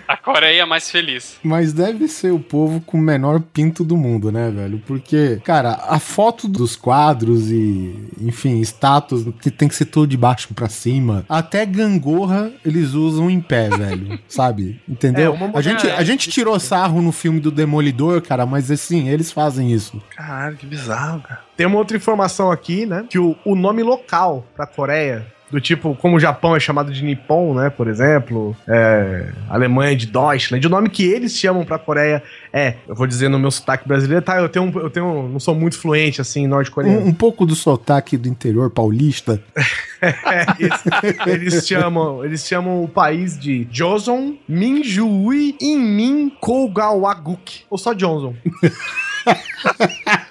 [0.08, 1.38] A Coreia é mais feliz.
[1.44, 4.82] Mas deve ser o povo com o menor pinto do mundo, né, velho?
[4.86, 10.18] Porque, cara, a foto dos quadros e, enfim, estátuas que tem que ser tudo de
[10.18, 11.24] baixo pra cima.
[11.30, 14.20] Até gangorra eles usam em pé, velho.
[14.28, 14.82] Sabe?
[14.88, 15.34] Entendeu?
[15.34, 19.10] É, uma a, gente, a gente tirou sarro no filme do Demolidor, cara, mas assim,
[19.10, 20.02] eles fazem isso.
[20.16, 21.42] Caralho, que bizarro, cara.
[21.56, 23.06] Tem uma outra informação aqui, né?
[23.10, 27.02] Que o, o nome local pra Coreia, do tipo, como o Japão é chamado de
[27.02, 27.70] Nippon, né?
[27.70, 32.94] Por exemplo, é, Alemanha de Deutschland, o nome que eles chamam pra Coreia é, eu
[32.94, 34.38] vou dizer no meu sotaque brasileiro, tá?
[34.38, 37.00] Eu tenho, eu tenho, não sou muito fluente assim em norte-coreano.
[37.00, 39.42] Um, um pouco do sotaque do interior paulista.
[40.02, 40.84] É, eles,
[41.26, 48.36] eles chamam, eles chamam o país de Joseon Minjui Inmin Kogawaguk, ou só Johnson.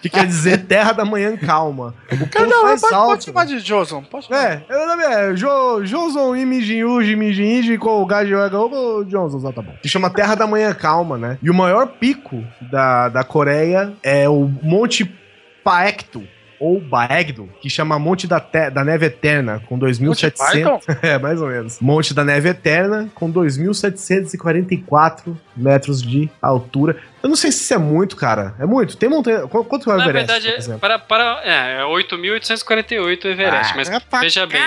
[0.01, 1.95] que quer dizer terra da manhã calma.
[2.13, 3.09] O Cara, não, faz pode, alto.
[3.09, 4.03] pode chamar de Joson.
[4.03, 4.63] Pode chamar.
[4.69, 9.75] É, o nome é jo, Joson Imijinyu Jimijinji Kogawaguk Johnson, tá bom.
[9.83, 11.39] Que chama Terra da Manhã Calma, né?
[11.43, 15.05] E o maior pico da, da Coreia é o Monte
[15.63, 16.23] Paektu.
[16.65, 20.81] Ou Baegdo, que chama Monte da, Te- da Neve Eterna, com 2.700.
[21.03, 21.79] É, mais ou menos.
[21.81, 26.97] Monte da Neve Eterna, com 2.744 metros de altura.
[27.23, 28.55] Eu não sei se isso é muito, cara.
[28.59, 28.97] É muito?
[28.97, 29.47] Tem montanha.
[29.47, 30.81] Qu- Quanto é o Na Everest, verdade, é, exemplo?
[30.81, 33.89] para, para, é, é 8.848 o Everest, Ah, mas
[34.23, 34.61] veja bem.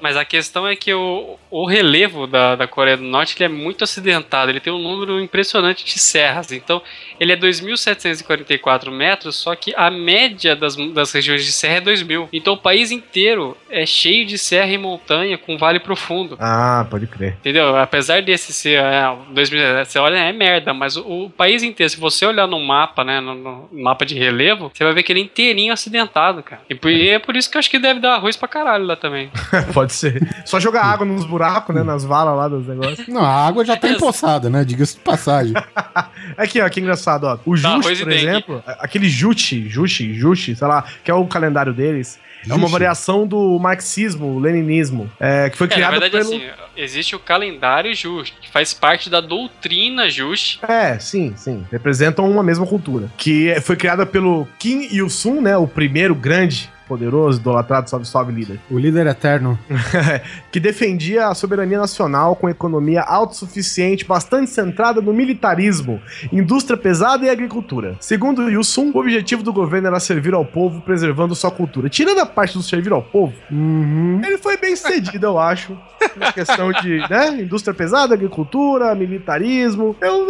[0.00, 3.48] Mas a questão é que o, o relevo da, da Coreia do Norte ele é
[3.48, 6.52] muito acidentado, ele tem um número impressionante de serras.
[6.52, 6.80] Então,
[7.18, 12.28] ele é 2.744 metros, só que a média das, das regiões de serra é 2.000.
[12.32, 16.36] Então, o país inteiro é cheio de serra e montanha com vale profundo.
[16.40, 17.34] Ah, pode crer.
[17.40, 17.76] Entendeu?
[17.76, 21.98] Apesar desse ser é, 2000, você olha, é merda, mas o, o país inteiro, se
[21.98, 25.20] você olhar no mapa, né, no, no mapa de relevo, você vai ver que ele
[25.20, 26.62] é inteirinho acidentado, cara.
[26.68, 28.84] E, por- e é por isso que eu acho que deve dar arroz pra caralho
[28.84, 29.30] lá também.
[29.88, 30.42] Pode ser.
[30.44, 31.82] Só jogar água nos buracos, né?
[31.82, 33.08] Nas valas lá dos negócios.
[33.08, 34.64] Não, a água já tá empoçada, né?
[34.64, 35.54] Diga-se de passagem.
[36.36, 37.38] Aqui, ó, que engraçado, ó.
[37.44, 38.26] O Tá, arroz e por dengue.
[38.26, 42.18] exemplo, aquele Juche, Juche, Juche, sei lá, que é o calendário deles.
[42.44, 42.72] É uma Juche.
[42.72, 46.24] variação do marxismo, o leninismo, é, que foi É, na criado verdade, pelo...
[46.36, 46.42] assim,
[46.76, 50.62] existe o calendário Just, que faz parte da doutrina Just.
[50.62, 51.64] É, sim, sim.
[51.72, 53.10] Representam uma mesma cultura.
[53.16, 55.56] Que é- foi criada pelo Kim Il-sung, né?
[55.56, 58.58] O primeiro grande, poderoso, idolatrado, salve, salve líder.
[58.70, 59.58] O líder eterno.
[60.50, 66.00] que defendia a soberania nacional com economia autossuficiente, bastante centrada no militarismo,
[66.32, 67.96] indústria pesada e agricultura.
[68.00, 71.88] Segundo Yusung, o objetivo do governo era servir ao povo, preservando sua cultura.
[71.88, 74.20] Tirando a parte do servir ao povo, Uhum.
[74.24, 75.76] ele foi bem sucedido, eu acho.
[76.16, 79.96] Na questão de, né, indústria pesada, agricultura, militarismo.
[80.00, 80.26] Eu?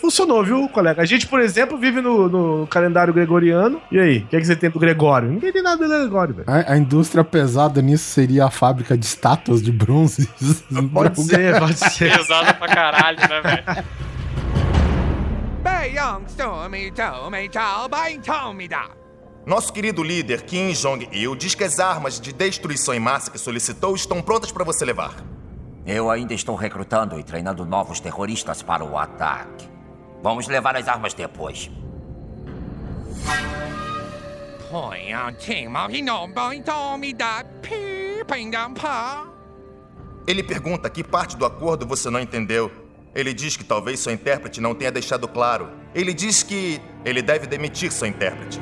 [0.00, 1.02] Funcionou, viu, colega?
[1.02, 3.80] A gente, por exemplo, vive no, no calendário gregoriano.
[3.90, 5.13] E aí, o que, é que você tem do Gregório?
[5.14, 5.30] Gregório.
[5.30, 6.50] Ninguém tem nada do Gregório, velho.
[6.50, 10.28] A, a, indústria pesada nisso seria a fábrica de estátuas de bronze.
[10.92, 12.16] Pode ser, pode ser.
[12.16, 13.84] Pesada pra caralho, né, velho?
[19.46, 23.94] Nosso querido líder Kim Jong-il diz que as armas de destruição em massa que solicitou
[23.94, 25.16] estão prontas para você levar.
[25.86, 29.68] Eu ainda estou recrutando e treinando novos terroristas para o ataque.
[30.22, 31.70] Vamos levar as armas depois.
[34.73, 37.25] 培养情貌片弄拜透米的
[37.61, 39.25] 批评人怕。
[40.27, 42.71] Ele pergunta que parte do acordo você não entendeu.
[43.15, 45.69] Ele diz que talvez seu intérprete não tenha deixado claro.
[45.95, 48.59] Ele diz que ele deve demitir seu intérprete.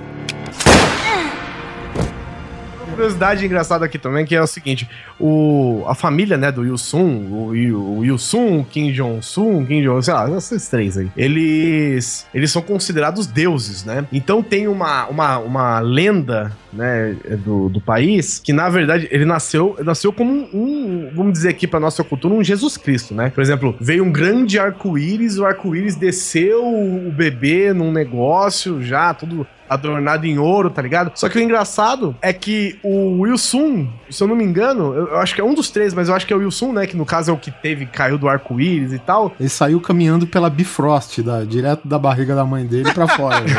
[2.92, 7.98] Curiosidade engraçada aqui também, que é o seguinte, o, a família, né, do Yusung, o,
[7.98, 12.62] o Yusung, o Kim Jong-sun, Kim Jong, sei lá, esses três aí, eles, eles são
[12.62, 14.06] considerados deuses, né?
[14.12, 19.76] Então tem uma, uma, uma lenda, né, do, do país, que na verdade ele nasceu,
[19.84, 23.30] nasceu como um, um, vamos dizer aqui pra nossa cultura, um Jesus Cristo, né?
[23.30, 29.46] Por exemplo, veio um grande arco-íris, o arco-íris desceu o bebê num negócio já, tudo
[29.72, 31.12] adornado em ouro, tá ligado?
[31.14, 35.18] Só que o engraçado é que o Wilson, se eu não me engano, eu, eu
[35.18, 36.86] acho que é um dos três, mas eu acho que é o Wilson, né?
[36.86, 39.34] Que no caso é o que teve, caiu do arco-íris e tal.
[39.38, 43.40] Ele saiu caminhando pela Bifrost, da, direto da barriga da mãe dele pra fora.
[43.40, 43.54] né?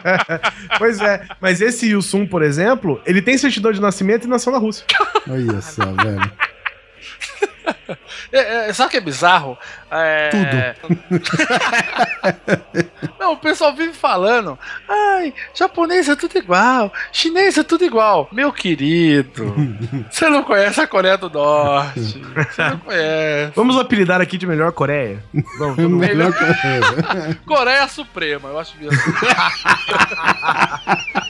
[0.78, 4.58] pois é, mas esse Wilson, por exemplo, ele tem certidão de nascimento e nasceu na
[4.58, 4.84] Rússia.
[5.28, 6.32] Olha só, velho.
[8.32, 9.58] É, é, sabe o que é bizarro?
[9.90, 10.74] É...
[10.80, 10.98] Tudo.
[13.18, 14.58] Não, o pessoal vive falando.
[14.88, 18.28] Ai, japonês é tudo igual, chinês é tudo igual.
[18.30, 19.54] Meu querido,
[20.10, 22.00] você não conhece a Coreia do Norte.
[22.00, 23.52] Você não conhece.
[23.54, 25.22] Vamos apelidar aqui de melhor Coreia.
[25.58, 26.00] Vamos, todo mundo.
[26.00, 27.34] Melhor coisa.
[27.46, 28.98] Coreia Suprema, eu acho mesmo.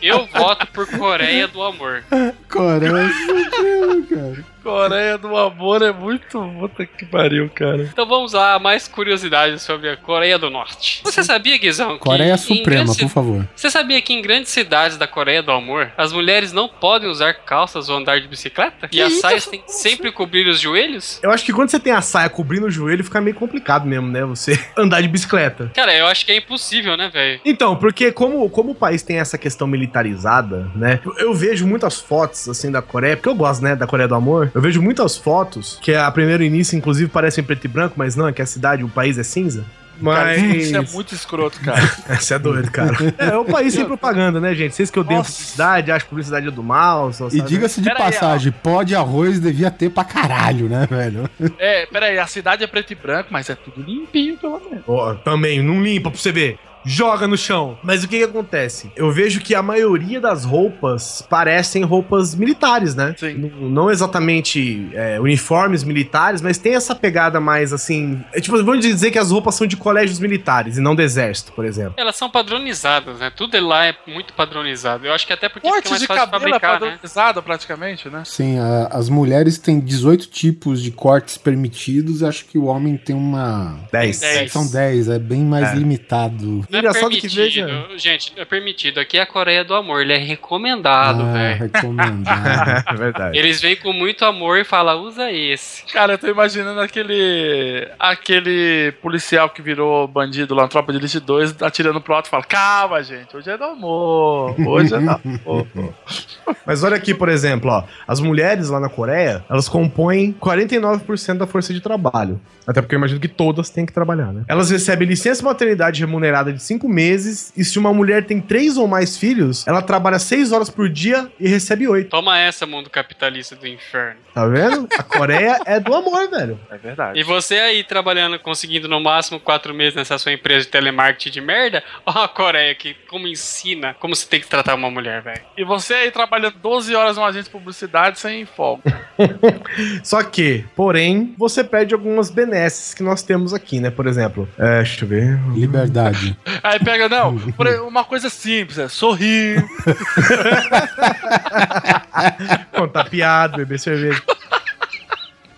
[0.02, 2.02] Eu voto por Coreia do Amor.
[2.48, 4.44] Coreia Suprema, cara.
[4.62, 6.40] Coreia do Amor é muito.
[6.58, 7.82] Puta que pariu, cara.
[7.82, 11.00] Então vamos lá, mais curiosidades sobre a Coreia do Norte.
[11.04, 11.94] Você sabia, Guizão?
[11.94, 13.48] que Coreia em Suprema, grandes por favor.
[13.54, 17.34] Você sabia que em grandes cidades da Coreia do Amor, as mulheres não podem usar
[17.34, 18.88] calças ou andar de bicicleta?
[18.92, 21.20] e as saias têm que sempre cobrir os joelhos?
[21.22, 24.08] Eu acho que quando você tem a saia cobrindo o joelho, fica meio complicado mesmo,
[24.08, 24.24] né?
[24.24, 25.70] Você andar de bicicleta.
[25.74, 27.40] Cara, eu acho que é impossível, né, velho?
[27.44, 31.00] Então, porque como, como o país tem essa questão militarizada, né?
[31.18, 34.50] Eu, vejo muitas fotos, assim, da Coreia, porque eu gosto, né, da Coreia do Amor.
[34.54, 36.10] Eu vejo muitas fotos, que a
[36.40, 38.88] primeiro início, inclusive, parece em preto e branco, mas não, é que a cidade, o
[38.88, 39.64] país é cinza.
[40.02, 40.56] Cara, Mas.
[40.56, 41.86] isso é muito escroto, cara.
[42.18, 42.96] Você é doido, cara.
[43.18, 44.74] É, é o país sem propaganda, né, gente?
[44.74, 47.12] Vocês que odeiam publicidade, acham que publicidade é do mal.
[47.12, 50.86] Só, E diga-se de Pera aí, passagem, pó de arroz devia ter pra caralho, né,
[50.90, 51.28] velho?
[51.58, 54.84] É, pera aí, a cidade é preto e branco, mas é tudo limpinho, pelo menos.
[54.88, 56.58] Ó, também, não limpa pra você ver.
[56.84, 57.78] Joga no chão.
[57.82, 58.90] Mas o que que acontece?
[58.96, 63.14] Eu vejo que a maioria das roupas parecem roupas militares, né?
[63.18, 63.34] Sim.
[63.34, 68.22] Não, não exatamente é, uniformes militares, mas tem essa pegada mais assim.
[68.32, 71.52] É, tipo, vamos dizer que as roupas são de colégios militares e não do exército,
[71.52, 71.94] por exemplo.
[71.96, 73.30] Elas são padronizadas, né?
[73.34, 75.06] Tudo lá é muito padronizado.
[75.06, 76.90] Eu acho que até porque fica Corte mais de fácil cabelo é fabricar, né?
[76.90, 78.22] padronizado praticamente, né?
[78.24, 83.14] Sim, a- as mulheres têm 18 tipos de cortes permitidos, acho que o homem tem
[83.14, 83.78] uma.
[83.92, 84.20] 10.
[84.20, 84.52] Dez.
[84.52, 85.74] São 10, é bem mais É.
[85.74, 86.64] limitado.
[86.70, 89.00] Não é Engraçado que permitido, veja- gente, é permitido.
[89.00, 91.58] Aqui é a Coreia do Amor, ele é recomendado, ah, velho.
[91.58, 92.84] recomendado.
[92.90, 93.38] É verdade.
[93.38, 95.84] Eles vêm com muito amor e falam, usa esse.
[95.92, 97.88] Cara, eu tô imaginando aquele.
[97.98, 102.30] aquele policial que virou bandido lá na Tropa de Elite 2, atirando pro alto e
[102.30, 104.54] fala: Calma, gente, hoje é do amor.
[104.66, 105.66] Hoje é do amor.
[106.66, 111.46] Mas olha aqui, por exemplo, ó, as mulheres lá na Coreia, elas compõem 49% da
[111.46, 112.40] força de trabalho.
[112.66, 114.42] Até porque eu imagino que todas têm que trabalhar, né?
[114.46, 118.86] Elas recebem licença maternidade remunerada de 5 meses e se uma mulher tem 3 ou
[118.86, 122.10] mais filhos, ela trabalha 6 horas por dia e recebe 8.
[122.10, 124.20] Toma essa, mundo capitalista do inferno.
[124.34, 124.88] Tá vendo?
[124.96, 126.60] A Coreia é do amor, velho.
[126.70, 127.18] É verdade.
[127.18, 131.40] E você aí trabalhando, conseguindo no máximo quatro meses nessa sua empresa de telemarketing de
[131.40, 135.40] merda, ó a Coreia que como ensina como você tem que tratar uma mulher, velho.
[135.56, 138.82] E você aí trabalhando 12 horas numa agência de publicidade sem folga.
[140.02, 143.90] Só que, porém, você perde algumas benesses que nós temos aqui, né?
[143.90, 145.40] Por exemplo, é, deixa eu ver.
[145.54, 146.36] Liberdade.
[146.62, 147.36] Aí pega, não,
[147.86, 149.64] uma coisa simples, é sorrir.
[152.72, 154.22] Contar piada, beber cerveja.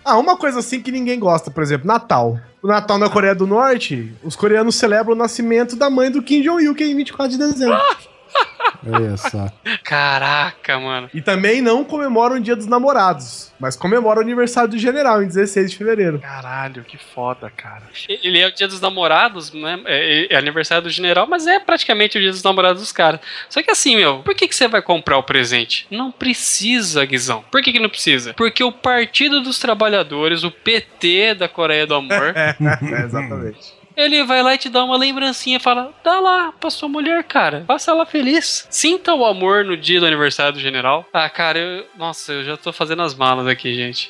[0.05, 2.37] Ah, uma coisa assim que ninguém gosta, por exemplo, Natal.
[2.61, 6.41] O Natal na Coreia do Norte, os coreanos celebram o nascimento da mãe do Kim
[6.41, 7.79] Jong-il, que é em 24 de dezembro.
[8.85, 9.49] Olha só.
[9.83, 11.09] Caraca, mano.
[11.13, 15.27] E também não comemoram o Dia dos Namorados, mas comemoram o aniversário do general, em
[15.27, 16.19] 16 de fevereiro.
[16.19, 17.83] Caralho, que foda, cara.
[18.09, 19.79] Ele é o dia dos namorados, né?
[19.85, 23.21] É, é aniversário do general, mas é praticamente o dia dos namorados dos caras.
[23.49, 25.87] Só que assim, meu, por que, que você vai comprar o presente?
[25.89, 27.43] Não precisa, Guizão.
[27.49, 28.33] Por que, que não precisa?
[28.33, 32.55] Porque o Partido dos Trabalhadores, o PT da Coreia do Amor, é,
[33.05, 33.82] exatamente.
[33.95, 37.23] Ele vai lá e te dá uma lembrancinha e fala: dá lá pra sua mulher,
[37.23, 37.63] cara.
[37.67, 38.67] Faça ela feliz.
[38.69, 41.05] Sinta o amor no dia do aniversário do general.
[41.13, 41.85] Ah, cara, eu.
[41.97, 44.09] Nossa, eu já tô fazendo as malas aqui, gente.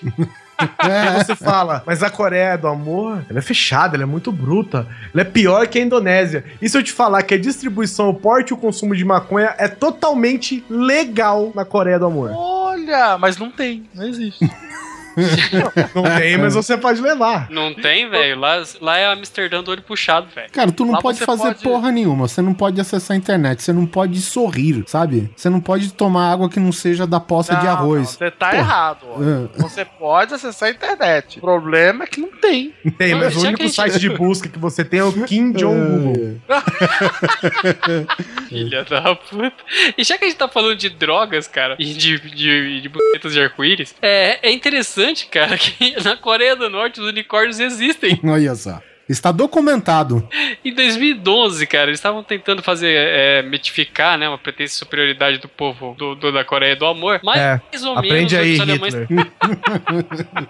[0.78, 4.88] Aí você fala, mas a Coreia do Amor, ela é fechada, ela é muito bruta.
[5.13, 6.46] Ela é pior que a Indonésia.
[6.62, 9.56] E se eu te falar que a distribuição, o porte e o consumo de maconha
[9.58, 12.32] é totalmente legal na Coreia do Amor?
[12.34, 14.50] Olha, mas não tem, não existe.
[15.95, 17.49] Não tem, mas você pode levar.
[17.49, 18.39] Não tem, velho.
[18.39, 20.49] Lá, lá é Amsterdã do olho puxado, velho.
[20.52, 22.28] Cara, tu não Lá pode fazer pode- porra nenhuma.
[22.28, 23.62] Você não pode acessar a internet.
[23.63, 25.32] Você não pode sorrir, sabe?
[25.36, 27.99] Você não pode tomar água que não seja da poça de Não, arroz.
[27.99, 28.60] não, Você tá Porra.
[28.62, 29.06] errado.
[29.10, 29.17] ó.
[29.21, 29.62] É.
[29.62, 31.38] Você pode acessar a internet.
[31.38, 32.73] O problema é que não tem.
[32.97, 35.13] Tem, mas Já o que único gente- site de busca que você tem é o
[35.26, 36.38] Kim Jong-un.
[38.49, 39.54] Filha da puta.
[39.97, 42.89] E já que a gente tá falando de drogas, cara, e de, de, de
[43.23, 48.20] de arco-íris, é, é interessante, cara, que na Coreia do Norte os unicórnios existem.
[48.24, 48.82] Olha só.
[49.08, 50.28] Está documentado.
[50.63, 55.94] Em 2012, cara, eles estavam tentando fazer, é, mitificar, né, uma pretensa superioridade do povo
[55.98, 58.94] do, do- da Coreia do Amor, mas É, mais ou aprende menos aí, os alemães...
[58.94, 59.28] Hitler.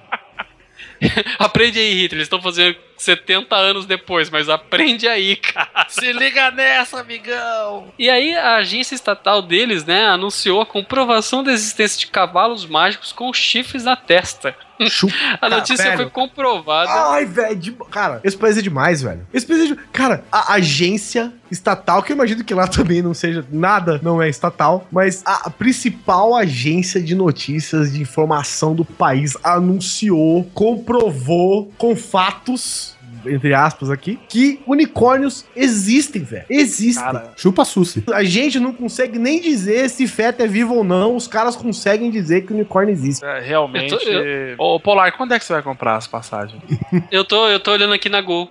[1.39, 5.85] aprende aí, Hitler, eles estão fazendo 70 anos depois, mas aprende aí, cara.
[5.89, 7.91] Se liga nessa, amigão!
[7.97, 13.11] E aí a agência estatal deles, né, anunciou a comprovação da existência de cavalos mágicos
[13.11, 14.55] com chifres na testa.
[15.39, 15.97] A notícia velho.
[15.97, 16.89] foi comprovada.
[17.11, 19.25] Ai, velho, de- cara, esse país é demais, velho.
[19.33, 19.75] Esse país é de...
[19.93, 24.27] Cara, a agência estatal, que eu imagino que lá também não seja nada, não é
[24.27, 32.92] estatal, mas a principal agência de notícias de informação do país anunciou, comprovou com fatos,
[33.25, 36.45] entre aspas aqui, que unicórnios existem, velho.
[36.49, 37.21] Existem.
[37.35, 38.03] Chupa Susi.
[38.13, 42.09] A gente não consegue nem dizer se feto é vivo ou não, os caras conseguem
[42.11, 43.23] dizer que unicórnio existe.
[43.25, 43.89] É, realmente.
[43.95, 46.61] Tô- eu- Ô, Polar, quando é que você vai comprar as passagens?
[47.11, 48.49] Eu tô, eu tô olhando aqui na Gol.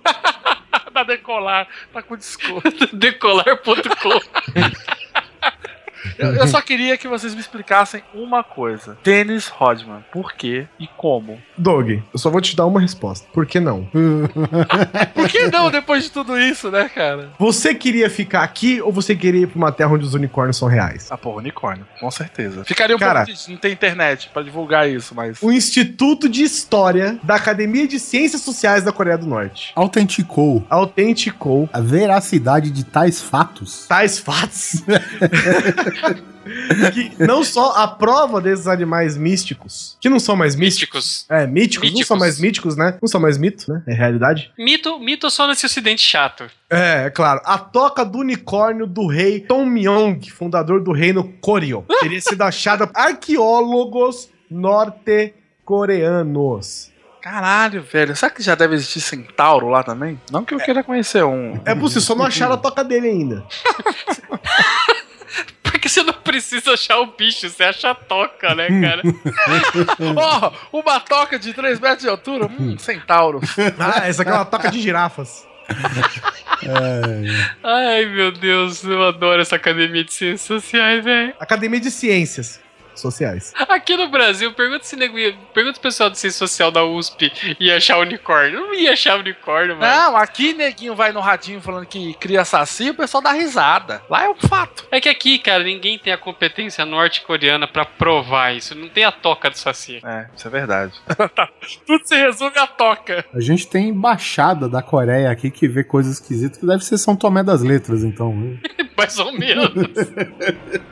[0.93, 2.63] da Decolar, tá com desconto.
[2.95, 4.19] Decolar.com.
[6.17, 10.87] Eu, eu só queria que vocês me explicassem uma coisa: Dennis Rodman, por quê e
[10.87, 11.41] como?
[11.57, 13.27] Doug, eu só vou te dar uma resposta.
[13.33, 13.87] Por que não?
[15.13, 17.29] Por que não depois de tudo isso, né, cara?
[17.39, 20.67] Você queria ficar aqui ou você queria ir pra uma terra onde os unicórnios são
[20.67, 21.07] reais?
[21.11, 22.63] Ah, pô, unicórnio, com certeza.
[22.65, 25.41] Ficaria um Cara- pouco não tem internet pra divulgar isso, mas.
[25.41, 31.69] O Instituto de História da Academia de Ciências Sociais da Coreia do Norte Autenticou autenticou
[31.71, 33.85] a veracidade de tais fatos.
[33.87, 34.83] tais fatos
[36.93, 41.25] que não só a prova desses animais místicos, que não são mais místicos, Místicos.
[41.29, 42.07] é, míticos, não Míticos.
[42.07, 42.97] são mais míticos, né?
[43.01, 43.81] Não são mais mito, né?
[43.87, 44.51] É realidade.
[44.57, 46.43] Mito, mito só nesse ocidente chato.
[46.69, 47.39] É, é claro.
[47.45, 52.85] A toca do unicórnio do rei Tom Myong, fundador do reino Koryo, teria sido achada
[52.87, 56.91] por arqueólogos norte-coreanos.
[57.21, 58.13] Caralho, velho.
[58.17, 60.19] Será que já deve existir centauro lá também?
[60.29, 61.57] Não que eu queira conhecer um.
[61.63, 63.45] É possível, só não acharam a toca dele ainda.
[65.93, 69.03] Você não precisa achar o bicho, você acha a toca, né, cara?
[70.17, 72.47] Ó, uma toca de 3 metros de altura?
[72.47, 73.39] Hum, centauro.
[73.77, 75.47] Ah, essa aqui é uma toca de girafas.
[77.63, 81.35] Ai, meu Deus, eu adoro essa academia de ciências sociais, velho.
[81.39, 82.62] Academia de Ciências
[82.99, 83.53] Sociais.
[83.69, 87.31] Aqui no Brasil, pergunta se nego ia- pergunta o pessoal de ciência social da USP
[87.59, 88.59] ia achar unicórnio.
[88.59, 89.91] Não ia achar unicórnio, mano.
[89.93, 94.01] Não, aqui neguinho vai no ratinho falando que cria saci, o pessoal dá risada.
[94.09, 94.85] Lá é um fato.
[94.91, 98.75] É que aqui, cara, ninguém tem a competência norte-coreana pra provar isso.
[98.75, 99.99] Não tem a toca do Saci.
[100.05, 100.93] É, isso é verdade.
[101.85, 103.25] Tudo se resume a toca.
[103.33, 107.15] A gente tem embaixada da Coreia aqui que vê coisas esquisitas que deve ser São
[107.15, 108.33] Tomé das Letras, então.
[108.35, 108.57] né?
[108.97, 109.71] Mais ou menos.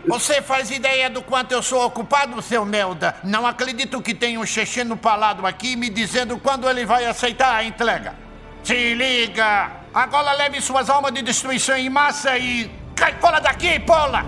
[0.08, 3.16] Você faz ideia do quanto eu sou ocupado, seu Nelda?
[3.24, 7.64] Não acredito que tenha um checheno palado aqui me dizendo quando ele vai aceitar a
[7.64, 8.16] entrega.
[8.64, 9.72] Se liga!
[9.94, 12.72] Agora leve suas almas de destruição em massa e.
[12.96, 14.26] Cai fora daqui, pola!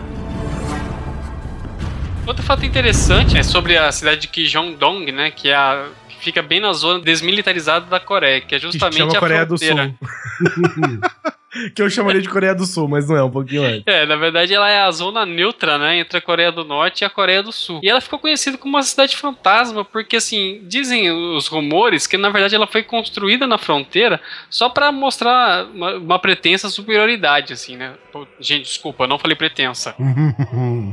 [2.27, 5.31] Outro fato interessante é sobre a cidade de Kijongdong, né?
[5.31, 5.87] Que é a.
[6.09, 9.45] que Fica bem na zona desmilitarizada da Coreia, que é Que justamente chama a Coreia
[9.45, 9.95] do fronteira.
[10.37, 11.33] Sul.
[11.75, 13.83] que eu chamaria de Coreia do Sul, mas não é um pouquinho antes.
[13.85, 17.05] É, na verdade ela é a zona neutra, né, entre a Coreia do Norte e
[17.05, 17.79] a Coreia do Sul.
[17.83, 22.29] E ela ficou conhecida como uma cidade fantasma, porque assim, dizem os rumores que na
[22.29, 27.93] verdade ela foi construída na fronteira só pra mostrar uma, uma pretensa superioridade, assim, né?
[28.11, 29.95] Pô, Gente, desculpa, eu não falei pretensa.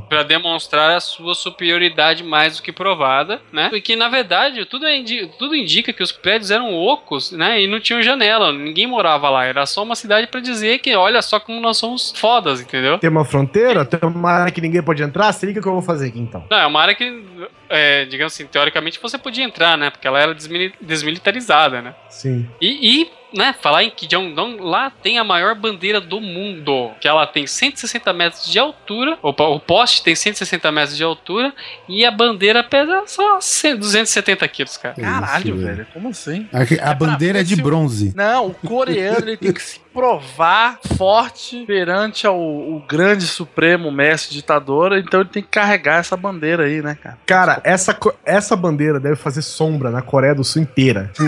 [0.09, 3.71] Pra demonstrar a sua superioridade mais do que provada, né?
[3.73, 7.63] E que na verdade tudo, é indi- tudo indica que os prédios eram ocos, né?
[7.63, 9.45] E não tinham janela, ninguém morava lá.
[9.45, 12.99] Era só uma cidade pra dizer que olha só como nós somos fodas, entendeu?
[12.99, 15.73] Tem uma fronteira, tem uma área que ninguém pode entrar, se liga o que eu
[15.73, 16.45] vou fazer aqui então.
[16.51, 17.25] Não, é uma área que,
[17.69, 19.91] é, digamos assim, teoricamente você podia entrar, né?
[19.91, 21.95] Porque ela era desmili- desmilitarizada, né?
[22.09, 22.49] Sim.
[22.61, 26.91] E, e, né, falar em Kijongdong, lá tem a maior bandeira do mundo.
[27.01, 29.19] Que ela tem 160 metros de altura.
[29.23, 31.53] Opa, o poste tem 160 metros de altura.
[31.89, 34.95] E a bandeira pesa só 100, 270 quilos, cara.
[34.95, 35.87] Caralho, Isso, velho.
[35.93, 36.49] Como assim?
[36.53, 38.13] A, a bandeira é de bronze.
[38.15, 44.35] Não, o coreano ele tem que se provar forte perante ao, o grande supremo mestre
[44.35, 47.19] ditador, então ele tem que carregar essa bandeira aí, né, cara?
[47.27, 51.11] Cara, essa, essa bandeira deve fazer sombra na Coreia do Sul inteira.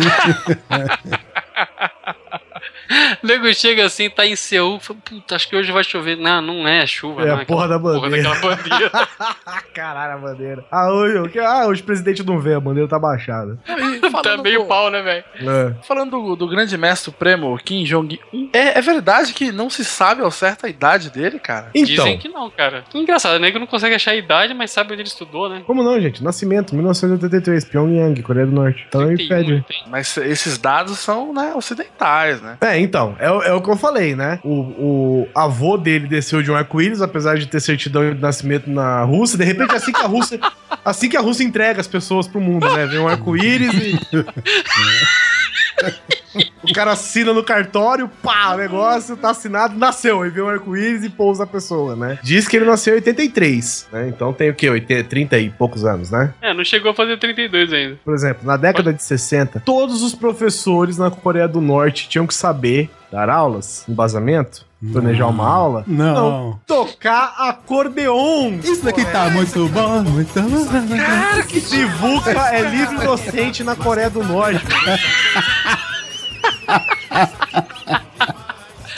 [3.23, 6.17] O nego chega assim, tá em Seul, fala, puta, acho que hoje vai chover.
[6.17, 7.37] Não, não é chuva, É não.
[7.41, 8.23] a porra da bandeira.
[8.33, 8.91] daquela bandeira.
[9.75, 10.65] Caralho, a bandeira.
[10.71, 13.59] Ah, hoje, o que- ah, hoje o presidente não vê, a bandeira tá baixada.
[14.23, 15.25] Tá meio do- pau, né, velho?
[15.41, 15.75] É.
[15.87, 20.23] Falando do, do grande mestre supremo Kim Jong-un, é, é verdade que não se sabe
[20.23, 21.71] ao certo a idade dele, cara?
[21.75, 22.85] Então, Dizem que não, cara.
[22.89, 25.63] Que engraçado, o nego não consegue achar a idade, mas sabe onde ele estudou, né?
[25.67, 26.23] como não, gente?
[26.23, 28.87] Nascimento, 1983, Pyongyang, Coreia do Norte.
[28.91, 29.65] 31, Wikipedia.
[29.67, 29.83] tem.
[29.89, 32.59] Mas esses dados são, né, ocidentais, né?
[32.61, 34.39] É, então, é, é o que eu falei, né?
[34.43, 39.03] O, o avô dele desceu de um arco-íris, apesar de ter certidão de nascimento na
[39.05, 39.39] Rússia.
[39.39, 40.41] De repente, assim que a Rússia,
[40.85, 42.87] assim que a Rússia entrega as pessoas pro mundo, né?
[42.87, 43.99] Vem um arco-íris e.
[46.63, 50.23] O cara assina no cartório, pá, o negócio tá assinado, nasceu.
[50.23, 52.19] Aí vem um arco-íris e pousa a pessoa, né?
[52.23, 54.09] Diz que ele nasceu em 83, né?
[54.09, 54.71] Então tem o quê?
[54.71, 56.33] 80, 30 e poucos anos, né?
[56.41, 57.99] É, não chegou a fazer 32 ainda.
[58.05, 62.35] Por exemplo, na década de 60, todos os professores na Coreia do Norte tinham que
[62.35, 66.59] saber dar aulas, embasamento, planejar uma aula, Não.
[66.67, 68.59] tocar acordeon.
[68.65, 70.97] Isso daqui tá muito bom, muito bom.
[70.97, 74.65] Cara, que Sivuca é livre docente na Coreia do Norte.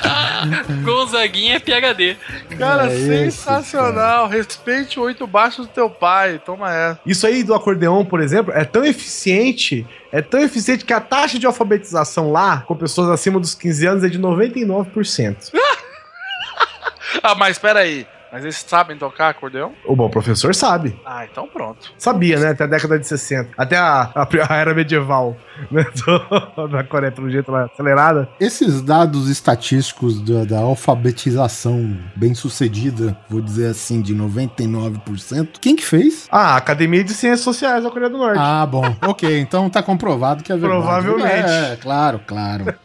[0.84, 2.16] Gonzaguinha é PHD.
[2.59, 3.07] Cara, É isso,
[3.38, 4.28] sensacional.
[4.28, 6.40] Respeite o oito baixo do teu pai.
[6.44, 7.00] Toma essa.
[7.07, 11.38] Isso aí do acordeon, por exemplo, é tão eficiente, é tão eficiente que a taxa
[11.38, 15.52] de alfabetização lá, com pessoas acima dos 15 anos, é de 99%.
[17.22, 18.07] Ah, mas espera aí.
[18.32, 19.72] Mas eles sabem tocar acordeão?
[19.86, 21.00] O bom professor sabe.
[21.07, 21.92] Ah, então pronto.
[21.96, 22.48] Sabia, né?
[22.48, 23.50] Até a década de 60.
[23.57, 25.36] Até a, a, a era medieval,
[25.70, 25.84] né?
[26.57, 28.28] Do- da Coreia, pelo jeito lá, acelerada.
[28.40, 35.84] Esses dados estatísticos da, da alfabetização bem sucedida, vou dizer assim, de 99%, quem que
[35.84, 36.26] fez?
[36.30, 38.38] Ah, a Academia de Ciências Sociais da Coreia do Norte.
[38.38, 38.84] Ah, bom.
[39.07, 40.82] Ok, então tá comprovado que é verdade.
[40.82, 41.50] Provavelmente.
[41.50, 42.64] É, claro, claro.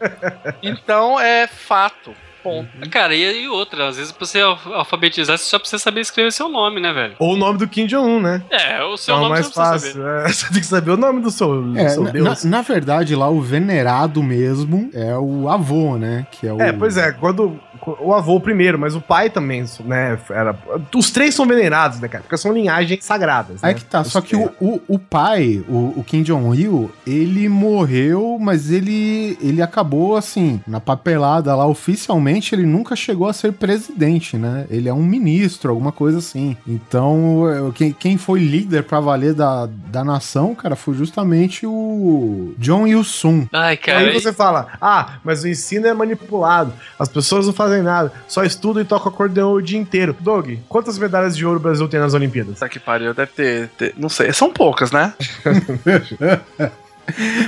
[0.62, 2.12] Então é fato.
[2.42, 2.70] Ponto.
[2.90, 6.32] Cara, e, e outra, às vezes pra você al- alfabetizar, você só precisa saber escrever
[6.32, 7.14] seu nome, né, velho?
[7.18, 8.42] Ou o nome do Kim Jong-un, né?
[8.48, 9.92] É, o seu é o nome mais você fácil.
[9.92, 10.24] saber.
[10.24, 10.28] é.
[10.32, 12.44] você tem que saber o nome do seu, do É, seu na, Deus.
[12.44, 16.26] na- na verdade, lá o venerado mesmo é o avô, né?
[16.30, 16.60] Que é o.
[16.60, 17.58] É, pois é, quando
[18.00, 20.56] o avô primeiro, mas o pai também, né, era...
[20.94, 22.22] Os três são venerados, né, cara?
[22.22, 23.74] Porque são linhagens sagradas, né?
[23.74, 28.38] que tá, Os só que o, o, o pai, o, o Kim Jong-il, ele morreu,
[28.40, 34.36] mas ele, ele acabou assim, na papelada lá, oficialmente, ele nunca chegou a ser presidente,
[34.36, 34.66] né?
[34.70, 36.56] Ele é um ministro, alguma coisa assim.
[36.66, 42.54] Então, é, quem, quem foi líder pra valer da, da nação, cara, foi justamente o
[42.58, 43.48] John Il-sung.
[43.52, 43.98] Ai, cara.
[44.00, 48.42] Aí você fala, ah, mas o ensino é manipulado, as pessoas não fazem nada, só
[48.44, 50.14] estudam e tocam acordeão o dia inteiro.
[50.20, 52.54] Doug, quantas medalhas de ouro o Brasil tem nas Olimpíadas?
[52.54, 55.14] Puta que pariu, deve ter, ter- Não sei, são poucas, né?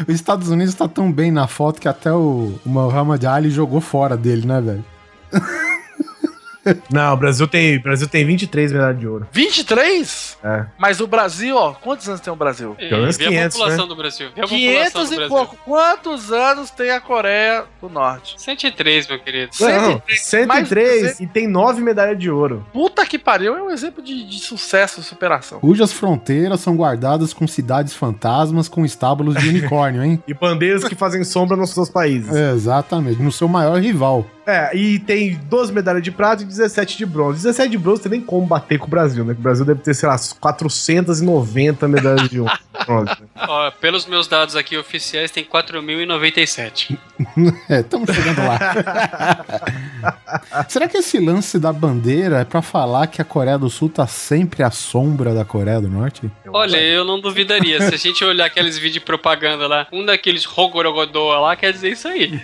[0.08, 3.80] Os Estados Unidos tá tão bem na foto que até o, o Muhammad Ali jogou
[3.80, 4.84] fora dele, né, velho?
[6.90, 9.26] Não, o Brasil tem, o Brasil tem 23 medalhas de ouro.
[9.32, 10.38] 23?
[10.44, 10.66] É.
[10.78, 12.74] Mas o Brasil, ó, quantos anos tem o Brasil?
[12.76, 13.88] Pelo menos vê a 500, população né?
[13.88, 14.28] do Brasil.
[14.34, 15.36] Vê a 500 população do e Brasil.
[15.36, 15.56] pouco.
[15.64, 18.40] Quantos anos tem a Coreia do Norte?
[18.40, 19.50] 103, meu querido.
[19.60, 22.64] Não, 103, 103 e tem 9 medalhas de ouro.
[22.72, 25.60] Puta que pariu, é um exemplo de, de sucesso e superação.
[25.60, 30.22] Cujas fronteiras são guardadas com cidades fantasmas com estábulos de unicórnio, hein?
[30.28, 32.34] E bandeiras que fazem sombra nos seus países.
[32.34, 34.24] É, exatamente, no seu maior rival.
[34.46, 37.42] É, e tem 12 medalhas de prata e 17 de bronze.
[37.42, 39.32] 17 de bronze tem nem como bater com o Brasil, né?
[39.32, 43.10] O Brasil deve ter, sei lá, 490 medalhas de bronze.
[43.20, 43.26] né?
[43.34, 46.98] Ó, pelos meus dados aqui oficiais, tem 4.097.
[47.68, 48.58] É, estamos chegando lá.
[50.68, 54.08] Será que esse lance da bandeira é pra falar que a Coreia do Sul tá
[54.08, 56.28] sempre à sombra da Coreia do Norte?
[56.48, 57.80] Olha, eu não duvidaria.
[57.80, 61.92] Se a gente olhar aqueles vídeos de propaganda lá, um daqueles rogorogodô lá quer dizer
[61.92, 62.40] isso aí.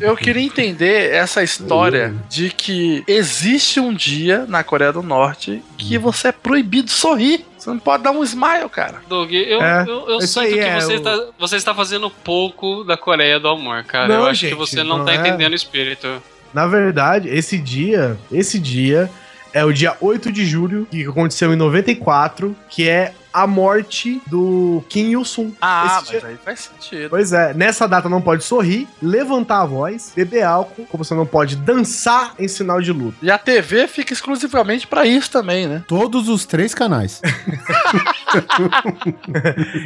[0.00, 5.62] Eu, eu queria entender essa história de que existe um dia na Coreia do Norte
[5.78, 7.44] que você é proibido sorrir.
[7.58, 9.02] Você não pode dar um smile, cara.
[9.08, 12.08] Doug, eu, É, eu, eu sinto aí que é você, o- está, você está fazendo
[12.10, 14.08] pouco da Coreia do amor, cara.
[14.08, 15.16] Não, eu acho gente, que você não, não tá é.
[15.16, 16.22] entendendo o espírito.
[16.54, 19.10] Na verdade, esse dia, esse dia
[19.52, 24.82] é o dia 8 de julho, que aconteceu em 94, que é a morte do
[24.88, 25.54] Kim Il-sung.
[25.60, 27.10] Ah, Esse mas dia- aí faz sentido.
[27.10, 31.26] Pois é, nessa data não pode sorrir, levantar a voz, beber álcool, como você não
[31.26, 33.16] pode dançar em sinal de luto.
[33.22, 35.82] E a TV fica exclusivamente pra isso também, né?
[35.86, 37.20] Todos os três canais.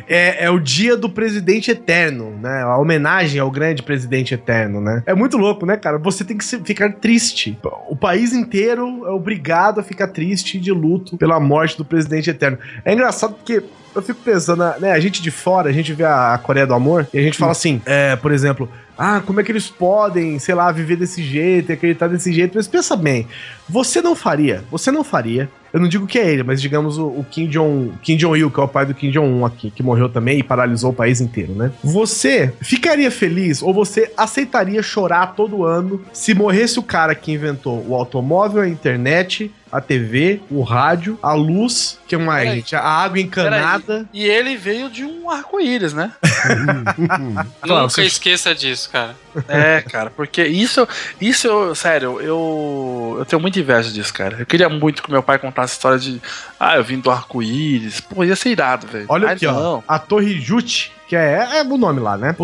[0.08, 2.62] É, é o dia do presidente eterno, né?
[2.62, 5.02] A homenagem ao grande presidente eterno, né?
[5.06, 5.98] É muito louco, né, cara?
[5.98, 7.58] Você tem que ficar triste.
[7.88, 12.58] O país inteiro é obrigado a ficar triste de luto pela morte do presidente eterno.
[12.84, 14.92] É engraçado porque eu fico pensando, né?
[14.92, 17.52] A gente de fora, a gente vê a, Coreia do Amor e a gente fala
[17.52, 21.70] assim, é, por exemplo, ah, como é que eles podem, sei lá, viver desse jeito
[21.70, 22.52] e acreditar desse jeito?
[22.54, 23.26] Mas pensa bem,
[23.68, 25.48] você não faria, você não faria.
[25.72, 28.60] Eu não digo que é ele, mas digamos o, o Kim Jong Kim Jong-il, que
[28.60, 31.54] é o pai do Kim Jong-un aqui, que morreu também e paralisou o país inteiro,
[31.54, 31.72] né?
[31.82, 37.82] Você ficaria feliz ou você aceitaria chorar todo ano se morresse o cara que inventou
[37.88, 42.56] o automóvel, a internet, a TV, o rádio, a luz, que mais, Peraí.
[42.58, 42.76] gente?
[42.76, 43.81] A água encanada.
[44.12, 46.12] E ele veio de um arco-íris, né?
[47.62, 49.14] Nunca você- esqueça disso, cara.
[49.48, 50.86] É, cara, porque isso,
[51.20, 54.36] isso, eu, sério, eu, eu tenho muita inveja disso, cara.
[54.40, 56.20] Eu queria muito que meu pai contasse a história de,
[56.58, 58.00] ah, eu vim do arco-íris.
[58.00, 59.06] Pô, ia ser irado, velho.
[59.08, 59.52] Olha Mas aqui, ó.
[59.52, 59.84] não.
[59.88, 62.34] A Torre Jute, que é, é o nome lá, né?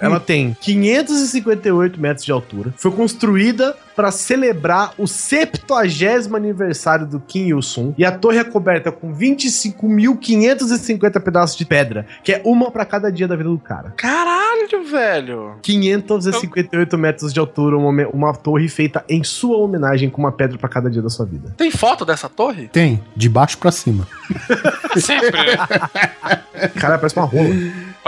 [0.00, 2.72] Ela tem 558 metros de altura.
[2.76, 5.74] Foi construída para celebrar o 70
[6.36, 7.92] aniversário do Kim Il-sung.
[7.98, 13.10] E a torre é coberta com 25.550 pedaços de pedra, que é uma para cada
[13.10, 13.92] dia da vida do cara.
[13.96, 15.56] Caralho, velho.
[15.62, 20.68] 558 metros de altura, uma, uma torre feita em sua homenagem com uma pedra para
[20.68, 21.52] cada dia da sua vida.
[21.56, 22.68] Tem foto dessa torre?
[22.68, 24.06] Tem, de baixo pra cima.
[24.96, 25.56] Sempre, né?
[26.76, 27.48] Cara, parece uma rola.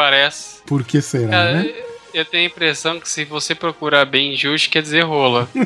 [0.00, 0.62] Parece.
[0.64, 1.74] Por que será, Cara, né?
[2.14, 5.46] eu tenho a impressão que se você procurar bem justo, quer dizer rola.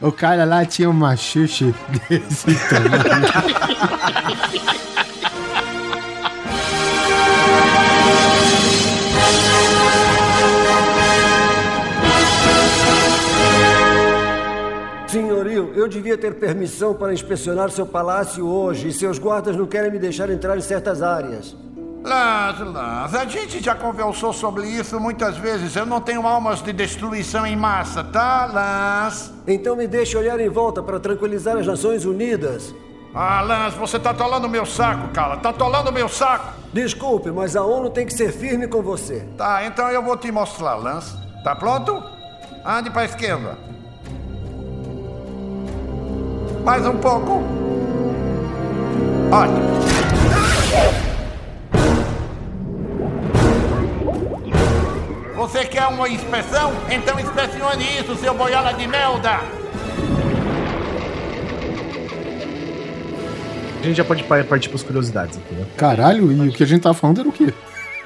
[0.00, 1.72] O cara lá tinha uma xuxa
[2.08, 3.22] desse tamanho.
[15.06, 19.92] Senhorio, eu devia ter permissão para inspecionar seu palácio hoje e seus guardas não querem
[19.92, 21.54] me deixar entrar em certas áreas.
[22.04, 25.76] Lance, Lance, a gente já conversou sobre isso muitas vezes.
[25.76, 29.30] Eu não tenho almas de destruição em massa, tá, Lance?
[29.46, 32.74] Então me deixe olhar em volta para tranquilizar as Nações Unidas.
[33.14, 35.36] Ah, Lance, você tá atolando meu saco, cara.
[35.36, 36.52] Tá atolando meu saco.
[36.72, 39.28] Desculpe, mas a ONU tem que ser firme com você.
[39.36, 41.14] Tá, então eu vou te mostrar, Lance.
[41.44, 42.02] Tá pronto?
[42.64, 43.58] Ande pra esquerda.
[46.64, 47.42] Mais um pouco.
[49.30, 51.11] Ótimo.
[55.42, 56.72] Você quer uma inspeção?
[56.88, 59.40] Então inspecione isso, seu boiola de merda!
[63.80, 65.66] A gente já pode pa- partir para as curiosidades aqui, né?
[65.76, 67.52] Caralho, e o que a gente tava falando era o quê?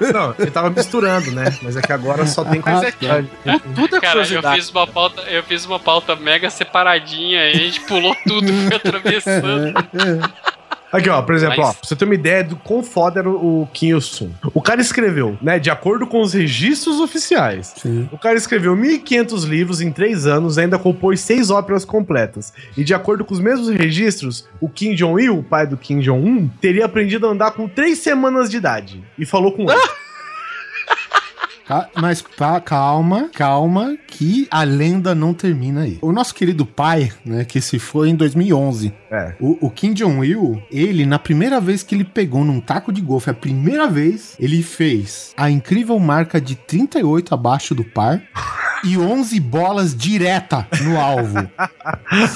[0.01, 1.45] Não, ele tava misturando, né?
[1.61, 3.29] Mas é que agora só tem curiosidade.
[3.75, 7.57] Tudo é Cara, eu fiz uma pauta, eu fiz uma pauta mega separadinha aí, a
[7.59, 9.75] gente pulou tudo, foi atravessando.
[10.93, 13.29] Aqui, ó, por exemplo, Mas- ó, pra você ter uma ideia do quão foda era
[13.29, 14.33] o Kim Il-sung.
[14.55, 18.09] O cara escreveu, né, de acordo com os registros oficiais, Sim.
[18.13, 22.53] o cara escreveu 1.500 livros em 3 anos e ainda compôs 6 óperas completas.
[22.77, 26.49] E de acordo com os mesmos registros, o Kim Jong-il, o pai do Kim Jong-un,
[26.61, 29.05] teria aprendido a andar com 3 semanas de idade.
[29.19, 29.81] E falou com ele.
[31.67, 35.99] Ca- Mas pa- calma, calma, que a lenda não termina aí.
[36.01, 39.35] O nosso querido pai, né, que se foi em 2011, É.
[39.41, 43.31] o, o Kim Jong-il, ele, na primeira vez que ele pegou num taco de golfe,
[43.31, 48.23] a primeira vez, ele fez a incrível marca de 38 abaixo do par
[48.85, 51.49] e 11 bolas direta no alvo,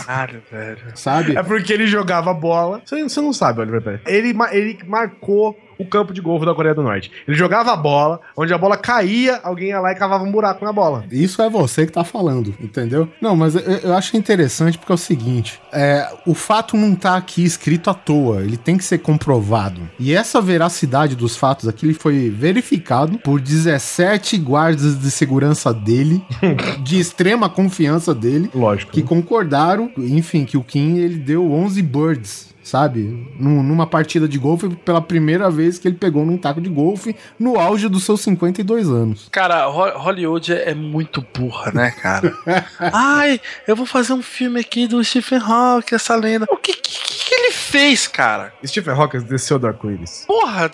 [0.07, 0.79] Caralho, velho.
[0.95, 1.37] sabe?
[1.37, 2.81] É porque ele jogava bola.
[2.85, 4.01] Você, você não sabe, Oliver Pérez.
[4.07, 7.11] Ele, ele marcou o campo de golfe da Coreia do Norte.
[7.27, 10.63] Ele jogava a bola, onde a bola caía, alguém ia lá e cavava um buraco
[10.63, 11.05] na bola.
[11.11, 13.09] Isso é você que tá falando, entendeu?
[13.21, 17.17] Não, mas eu, eu acho interessante porque é o seguinte: é, o fato não tá
[17.17, 19.81] aqui escrito à toa, ele tem que ser comprovado.
[19.99, 26.23] E essa veracidade dos fatos aqui ele foi verificado por 17 guardas de segurança dele,
[26.85, 28.93] de extrema confiança dele, Lógico.
[28.93, 32.51] que concordaram, enfim, que o Kim ele deu 11 birds.
[32.71, 33.29] Sabe?
[33.37, 37.17] Num- numa partida de golfe, pela primeira vez que ele pegou num taco de golfe,
[37.37, 39.29] no auge dos seus 52 anos.
[39.33, 42.33] Cara, Ho- Hollywood é, é muito burra, né, cara?
[42.79, 46.47] Ai, eu vou fazer um filme aqui do Stephen Hawking, essa lenda.
[46.49, 46.81] O que, que,
[47.25, 48.53] que ele fez, cara?
[48.65, 50.25] Stephen Hawking desceu do arco-íris.
[50.29, 50.71] Porra,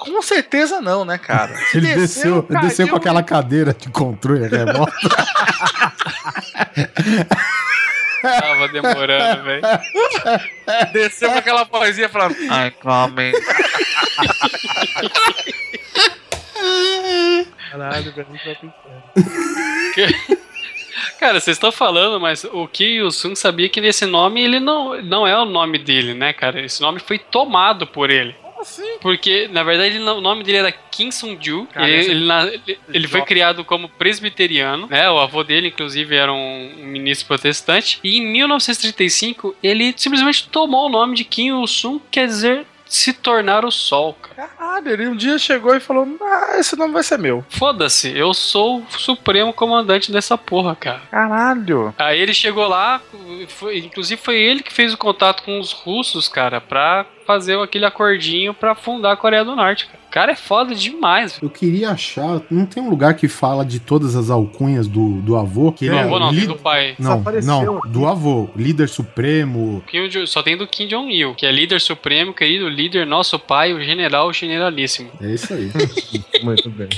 [0.00, 1.54] com certeza não, né, cara?
[1.56, 4.92] Se Ele desceu, caiu, desceu com aquela cadeira de controle remoto.
[8.22, 9.62] Tava demorando, velho.
[10.92, 12.36] Desceu com aquela vozinha falando.
[12.50, 13.32] Ai, come.
[17.70, 18.74] Caralho, velho, não pensando.
[21.18, 25.26] Cara, vocês estão falando, mas o Kim Il-sung sabia que esse nome ele não, não
[25.26, 26.60] é o nome dele, né, cara?
[26.62, 28.34] Esse nome foi tomado por ele.
[28.60, 28.98] Assim?
[29.00, 31.66] Porque, na verdade, ele o nome dele era Kim Sung-ju.
[31.74, 32.24] Ele, esse- ele
[32.66, 35.08] ele- ele foi criado como presbiteriano, né?
[35.10, 37.98] O avô dele, inclusive, era um, um ministro protestante.
[38.04, 43.64] E em 1935, ele simplesmente tomou o nome de Kim Il-sung, quer dizer se tornar
[43.64, 44.48] o sol, cara.
[44.48, 47.44] Caralho, ele um dia chegou e falou: Ah, esse nome vai ser meu.
[47.48, 51.00] Foda-se, eu sou o supremo comandante dessa porra, cara.
[51.10, 51.94] Caralho.
[51.96, 53.00] Aí ele chegou lá,
[53.48, 57.84] foi- inclusive foi ele que fez o contato com os russos, cara, pra fazer aquele
[57.86, 59.99] acordinho pra fundar a Coreia do Norte, cara.
[60.10, 61.44] O cara é foda demais, velho.
[61.44, 62.42] Eu queria achar.
[62.50, 65.70] Não tem um lugar que fala de todas as alcunhas do, do avô?
[65.70, 66.96] Que Do é avô não, tem li- do pai.
[66.98, 68.48] Não, não, do avô.
[68.56, 69.80] Líder supremo.
[69.86, 73.80] Kim Só tem do Kim Jong-il, que é líder supremo, querido líder, nosso pai, o
[73.80, 75.10] general generalíssimo.
[75.20, 75.70] É isso aí.
[76.42, 76.88] Muito bem.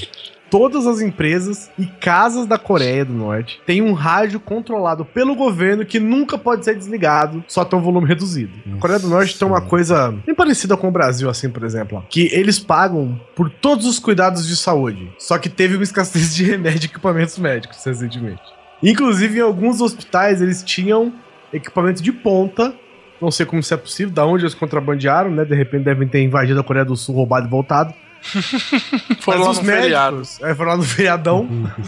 [0.52, 5.82] Todas as empresas e casas da Coreia do Norte têm um rádio controlado pelo governo
[5.82, 8.52] que nunca pode ser desligado, só tem um volume reduzido.
[8.76, 11.96] A Coreia do Norte tem uma coisa bem parecida com o Brasil, assim, por exemplo,
[11.96, 16.34] ó, que eles pagam por todos os cuidados de saúde, só que teve uma escassez
[16.34, 18.42] de remédio e equipamentos médicos recentemente.
[18.82, 21.14] Inclusive, em alguns hospitais, eles tinham
[21.50, 22.74] equipamento de ponta.
[23.18, 25.46] Não sei como isso é possível, da onde eles contrabandearam, né?
[25.46, 27.94] De repente devem ter invadido a Coreia do Sul, roubado e voltado.
[29.20, 30.16] Foram Mas lá os no feriado.
[30.16, 31.48] médicos, é, foram lá no feriadão.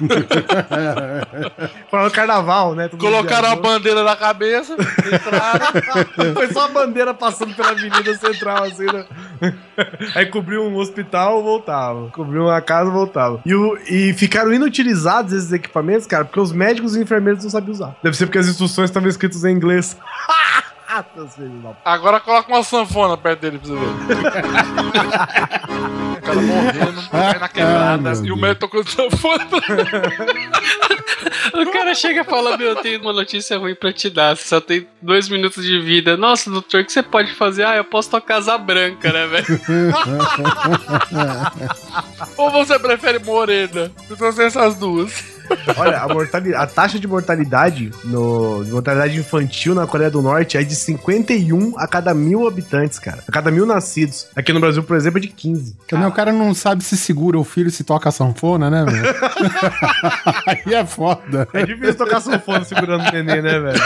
[1.91, 2.89] foram lá no carnaval, né?
[2.89, 5.67] Todo Colocaram a bandeira na cabeça, entraram.
[6.35, 9.05] Foi só a bandeira passando pela avenida central, assim, né?
[10.15, 12.09] Aí cobriu um hospital, voltava.
[12.11, 13.41] Cobriu uma casa, voltava.
[13.45, 17.73] E, o- e ficaram inutilizados esses equipamentos, cara, porque os médicos e enfermeiros não sabiam
[17.73, 17.95] usar.
[18.03, 19.97] Deve ser porque as instruções estavam escritas em inglês.
[20.95, 21.05] Da
[21.85, 23.89] Agora coloca uma sanfona perto dele pra você ver.
[26.19, 28.13] o cara morrendo, cai na quebrada.
[28.13, 29.45] Ah, e o médico tocando sanfona.
[31.53, 34.37] O cara chega e fala: Meu, eu tenho uma notícia ruim pra te dar.
[34.37, 36.17] Você só tem dois minutos de vida.
[36.17, 37.65] Nossa, doutor, o que você pode fazer?
[37.65, 39.47] Ah, eu posso tocar asa branca, né, velho?
[42.37, 43.91] Ou você prefere morena?
[44.09, 45.34] Eu trouxe essas duas.
[45.77, 50.57] Olha, a, mortali- a taxa de mortalidade no, de mortalidade infantil na Coreia do Norte
[50.57, 53.23] é de 51 a cada mil habitantes, cara.
[53.29, 54.27] A cada mil nascidos.
[54.37, 55.77] Aqui no Brasil, por exemplo, é de 15.
[55.89, 59.05] Também o cara não sabe se segura o filho se toca a sanfona, né, velho?
[60.47, 61.49] Aí é foda.
[61.53, 63.81] É difícil tocar sanfona segurando o neném, né, velho?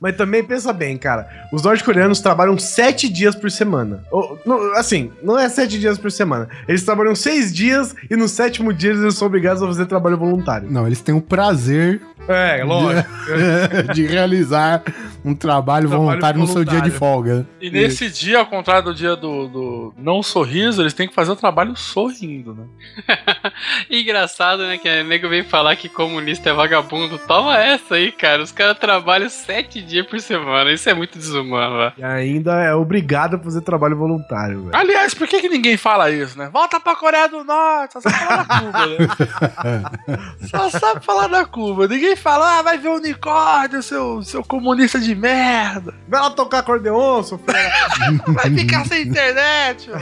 [0.00, 1.28] Mas também pensa bem, cara.
[1.52, 4.02] Os norte-coreanos trabalham sete dias por semana.
[4.10, 6.48] Ou, não, assim, não é sete dias por semana.
[6.66, 10.70] Eles trabalham seis dias e no sétimo dia eles são obrigados a fazer trabalho voluntário.
[10.70, 13.08] Não, eles têm o prazer É, lógico.
[13.94, 14.82] de realizar
[15.24, 16.98] um trabalho, Trabalho voluntário no seu dia de voluntário.
[16.98, 17.46] folga.
[17.60, 21.30] E nesse dia, ao contrário do dia do, do não sorriso, eles têm que fazer
[21.30, 22.64] o trabalho sorrindo, né?
[23.90, 24.78] Engraçado, né?
[24.78, 27.18] Que o nego vem falar que comunista é vagabundo.
[27.18, 28.42] Toma essa aí, cara.
[28.42, 30.72] Os caras trabalham sete dias por semana.
[30.72, 31.92] Isso é muito desumano, velho.
[31.98, 34.76] E ainda é obrigado a fazer trabalho voluntário, velho.
[34.76, 36.48] Aliás, por que, que ninguém fala isso, né?
[36.52, 39.81] Volta pra Coreia do Norte, só da Cuba, né?
[40.48, 41.86] Só sabe falar da Cuba.
[41.86, 45.94] Ninguém fala, ah, vai ver o unicórnio, seu, seu comunista de merda.
[46.08, 48.22] Vai lá tocar acordeon, seu filho.
[48.34, 49.98] Vai ficar sem internet, ó.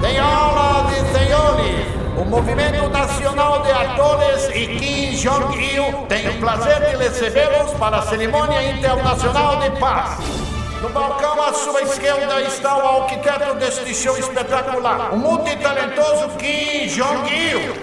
[0.00, 6.96] Senhoras e senhores, o Movimento Nacional de Atores e Kim Jong-il tem o prazer de
[6.96, 10.49] recebê-los para a Cerimônia Internacional de Paz.
[10.80, 17.74] No balcão à sua esquerda está o arquiteto deste show espetacular, o multitalentoso Kim Jong-il.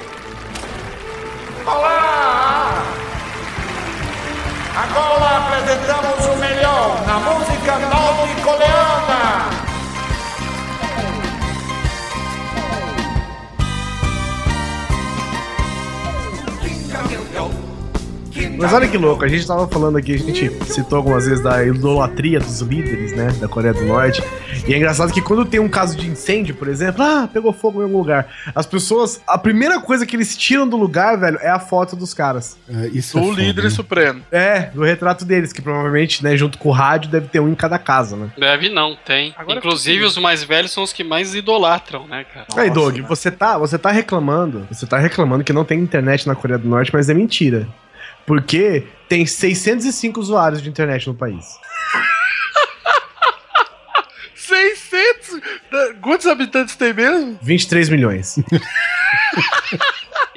[1.64, 2.82] Olá!
[4.76, 9.68] Agora apresentamos o melhor na música norte-coreana.
[18.58, 21.64] Mas olha que louco, a gente tava falando aqui, a gente citou algumas vezes da
[21.66, 24.24] idolatria dos líderes, né, da Coreia do Norte.
[24.68, 27.82] E é engraçado que quando tem um caso de incêndio, por exemplo, ah, pegou fogo
[27.82, 31.50] em algum lugar, as pessoas, a primeira coisa que eles tiram do lugar, velho, é
[31.50, 32.58] a foto dos caras.
[32.70, 33.70] É, isso é Do foda, líder né?
[33.70, 34.22] supremo.
[34.32, 37.56] É, do retrato deles, que provavelmente, né, junto com o rádio, deve ter um em
[37.56, 38.30] cada casa, né?
[38.38, 39.34] Deve não, tem.
[39.38, 42.48] Agora Inclusive, os mais velhos são os que mais idolatram, né, cara?
[42.56, 46.36] Aí, Doug, você tá, você tá reclamando, você tá reclamando que não tem internet na
[46.36, 47.68] Coreia do Norte, mas é mentira.
[48.28, 51.46] Porque tem 605 usuários de internet no país.
[54.36, 55.42] 600?
[55.72, 57.40] Da- Quantos habitantes tem mesmo?
[57.42, 58.36] 23 milhões.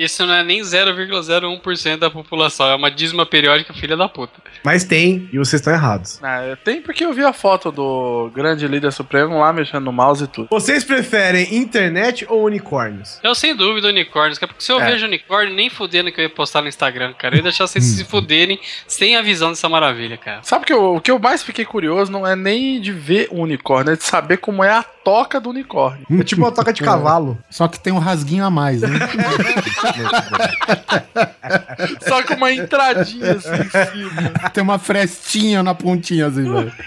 [0.03, 4.40] Isso não é nem 0,01% da população, é uma dízima periódica filha da puta.
[4.64, 6.18] Mas tem, e vocês estão errados.
[6.22, 10.24] Ah, tem porque eu vi a foto do grande líder supremo lá mexendo no mouse
[10.24, 10.48] e tudo.
[10.51, 13.18] Vocês preferem internet ou unicórnios?
[13.22, 14.90] Eu sem dúvida unicórnios, cara, porque se eu É.
[14.90, 17.34] vejo unicórnio, nem fudendo que eu ia postar no Instagram, cara.
[17.34, 20.40] Eu ia deixar vocês se fuderem sem a visão dessa maravilha, cara.
[20.42, 23.42] Sabe que eu- o que eu mais fiquei curioso não é nem de ver o
[23.42, 26.07] unicórnio, é de saber como é a toca do unicórnio.
[26.18, 27.38] É tipo uma toca de cavalo.
[27.51, 28.88] Só que tem um rasguinho a mais, né?
[32.07, 34.51] Só com uma entradinha assim em cima.
[34.53, 36.72] Tem uma frestinha na pontinha, assim, velho.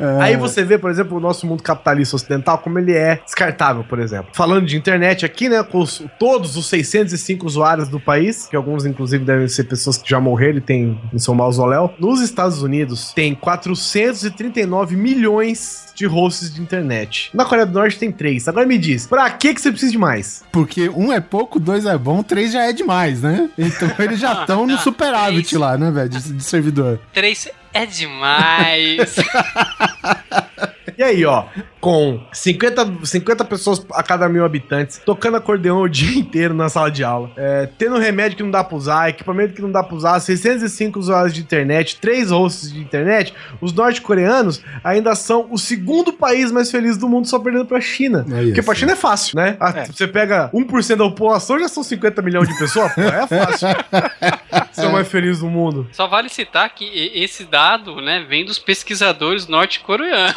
[0.00, 0.22] É.
[0.22, 3.98] Aí você vê, por exemplo, o nosso mundo capitalista ocidental, como ele é descartável, por
[3.98, 4.30] exemplo.
[4.32, 8.84] Falando de internet aqui, né, com os- todos os 605 usuários do país, que alguns,
[8.84, 11.94] inclusive, devem ser pessoas que já morreram e tem em seu mausoléu.
[11.98, 17.30] Nos Estados Unidos, tem 439 milhões de hosts de internet.
[17.32, 18.46] Na Coreia do Norte tem três.
[18.48, 20.42] Agora me diz, pra que, que você precisa de mais?
[20.52, 23.48] Porque um é pouco, dois é bom, três já é demais, né?
[23.56, 27.00] Então eles já estão no superávit lá, né, velho, de, de servidor.
[27.14, 29.16] Três é demais.
[30.98, 31.44] E aí, ó,
[31.80, 36.90] com 50, 50 pessoas a cada mil habitantes, tocando acordeão o dia inteiro na sala
[36.90, 39.94] de aula, é, tendo remédio que não dá pra usar, equipamento que não dá pra
[39.94, 46.12] usar, 605 usuários de internet, 3 hosts de internet, os norte-coreanos ainda são o segundo
[46.12, 48.24] país mais feliz do mundo, só perdendo pra China.
[48.30, 49.56] É Porque pra China é fácil, né?
[49.60, 53.68] Ah, Você pega 1% da população, já são 50 milhões de pessoas, pô, é fácil.
[54.72, 55.88] Ser o mais feliz do mundo.
[55.92, 56.84] Só vale citar que
[57.14, 60.34] esse dado, né, vem dos pesquisadores norte-coreanos.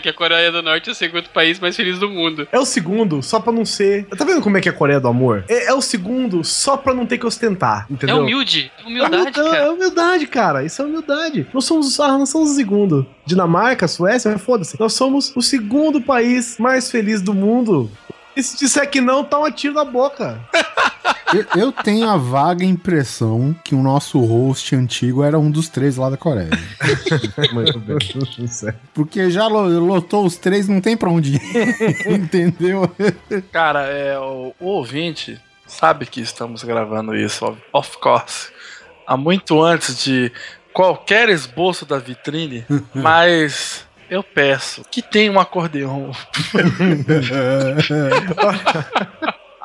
[0.00, 2.46] Que, a Coreia do Norte é o segundo país mais feliz do mundo.
[2.50, 4.04] É o segundo, só pra não ser.
[4.06, 5.44] Tá vendo como é que é a Coreia do Amor?
[5.48, 8.18] É, é o segundo, só pra não ter que ostentar, É entendeu?
[8.18, 8.70] humilde.
[8.84, 9.56] Humildade, é, cara.
[9.56, 10.64] É humildade, cara.
[10.64, 11.46] Isso é humildade.
[11.54, 13.06] Nós somos, ah, nós somos o segundo.
[13.24, 14.78] Dinamarca, Suécia, foda-se.
[14.78, 17.90] Nós somos o segundo país mais feliz do mundo.
[18.36, 20.38] E se disser que não, tá um tiro na boca.
[21.32, 25.96] Eu, eu tenho a vaga impressão que o nosso host antigo era um dos três
[25.96, 26.50] lá da Coreia.
[27.52, 27.96] Muito bem.
[28.94, 31.42] Porque já lo- lotou os três, não tem pra onde ir.
[32.12, 32.90] Entendeu?
[33.50, 38.50] Cara, é, o, o ouvinte sabe que estamos gravando isso, of course,
[39.06, 40.30] há muito antes de
[40.72, 42.64] qualquer esboço da vitrine,
[42.94, 46.10] mas eu peço que tenha um acordeão.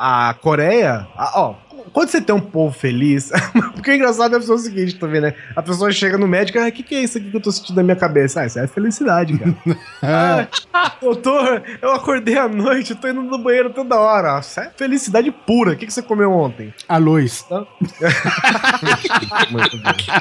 [0.04, 1.54] A Coreia, a- ó,
[1.94, 3.30] quando você tem um povo feliz,
[3.76, 5.36] porque o engraçado é a pessoa o seguinte também, né?
[5.56, 7.52] A pessoa chega no médico, ah, o que, que é isso aqui que eu tô
[7.52, 8.42] sentindo na minha cabeça?
[8.42, 9.56] Ah, isso é felicidade, cara.
[10.74, 14.39] ah, doutor, eu acordei à noite, eu tô indo no banheiro toda hora.
[14.39, 15.74] Isso é felicidade pura.
[15.74, 16.74] O que, que você comeu ontem?
[16.89, 17.46] A luz.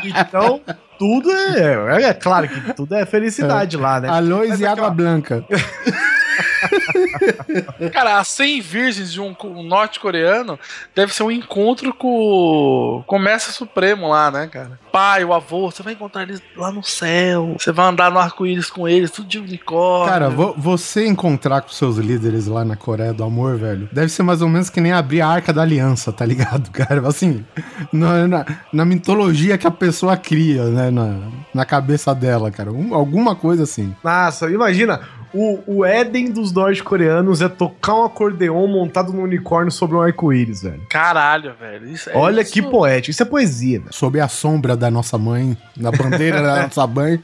[0.05, 0.61] Então,
[1.01, 2.13] tudo é, é.
[2.13, 4.09] claro que tudo é felicidade lá, né?
[4.11, 5.43] A luz Mas e aqui, água branca.
[7.93, 10.59] Cara, as 100 virgens de um, co- um norte-coreano
[10.95, 14.79] deve ser um encontro com, o- com o mestre supremo lá, né, cara?
[14.93, 17.55] Pai, o avô, você vai encontrar eles lá no céu.
[17.59, 20.13] Você vai andar no arco-íris com eles, tudo de unicórnio.
[20.13, 24.23] Cara, vo- você encontrar com seus líderes lá na Coreia do Amor, velho, deve ser
[24.23, 27.07] mais ou menos que nem abrir a Arca da Aliança, tá ligado, cara?
[27.07, 27.45] Assim,
[27.93, 31.17] na, na, na mitologia que a pessoa cria, né, na,
[31.55, 32.71] na cabeça dela, cara.
[32.73, 33.95] Um- alguma coisa assim.
[34.03, 35.01] Nossa, imagina.
[35.33, 40.63] O, o Éden dos norte-coreanos é tocar um acordeon montado num unicórnio sobre um arco-íris,
[40.63, 40.83] velho.
[40.89, 41.89] Caralho, velho.
[41.89, 42.53] Isso, é Olha isso.
[42.53, 43.11] que poético.
[43.11, 43.93] Isso é poesia, velho.
[43.95, 47.23] Sob a sombra da nossa mãe, na bandeira da nossa mãe.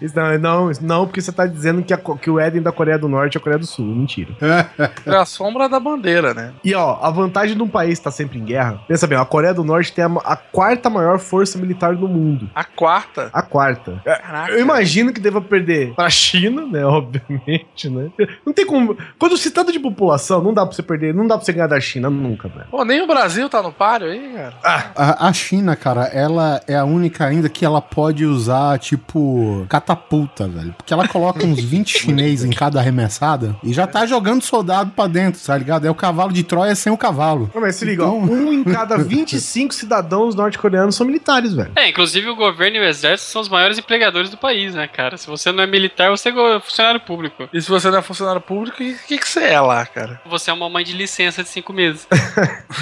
[0.00, 2.72] Isso não, não, isso não, porque você tá dizendo que, a que o Éden da
[2.72, 3.84] Coreia do Norte é a Coreia do Sul.
[3.86, 4.34] Mentira.
[5.06, 6.52] É a sombra da bandeira, né?
[6.64, 8.80] E ó, a vantagem de um país estar sempre em guerra.
[8.88, 12.48] Pensa bem, a Coreia do Norte tem a, a quarta maior força militar do mundo.
[12.54, 13.28] A quarta.
[13.32, 14.00] A quarta.
[14.04, 14.52] Caraca.
[14.52, 16.84] Eu imagino que deva perder pra China, né?
[16.94, 18.10] Obviamente, né?
[18.44, 18.96] Não tem como.
[19.18, 21.66] Quando se trata de população, não dá pra você perder, não dá pra você ganhar
[21.66, 22.66] da China nunca, velho.
[22.70, 24.54] Pô, nem o Brasil tá no páreo aí, cara.
[24.94, 30.46] A, a China, cara, ela é a única ainda que ela pode usar, tipo, catapulta,
[30.48, 30.74] velho.
[30.76, 35.06] Porque ela coloca uns 20 chinês em cada arremessada e já tá jogando soldado pra
[35.06, 35.86] dentro, tá ligado?
[35.86, 37.50] É o cavalo de Troia sem o cavalo.
[37.54, 41.72] Não, mas se liga, ó, Então- um em cada 25 cidadãos norte-coreanos são militares, velho.
[41.76, 45.16] É, inclusive o governo e o exército são os maiores empregadores do país, né, cara?
[45.16, 47.48] Se você não é militar, você é go- funcionário público.
[47.52, 50.20] E se você não é funcionário público, o que, que, você é lá, cara?
[50.26, 52.06] Você é uma mãe de licença de cinco meses.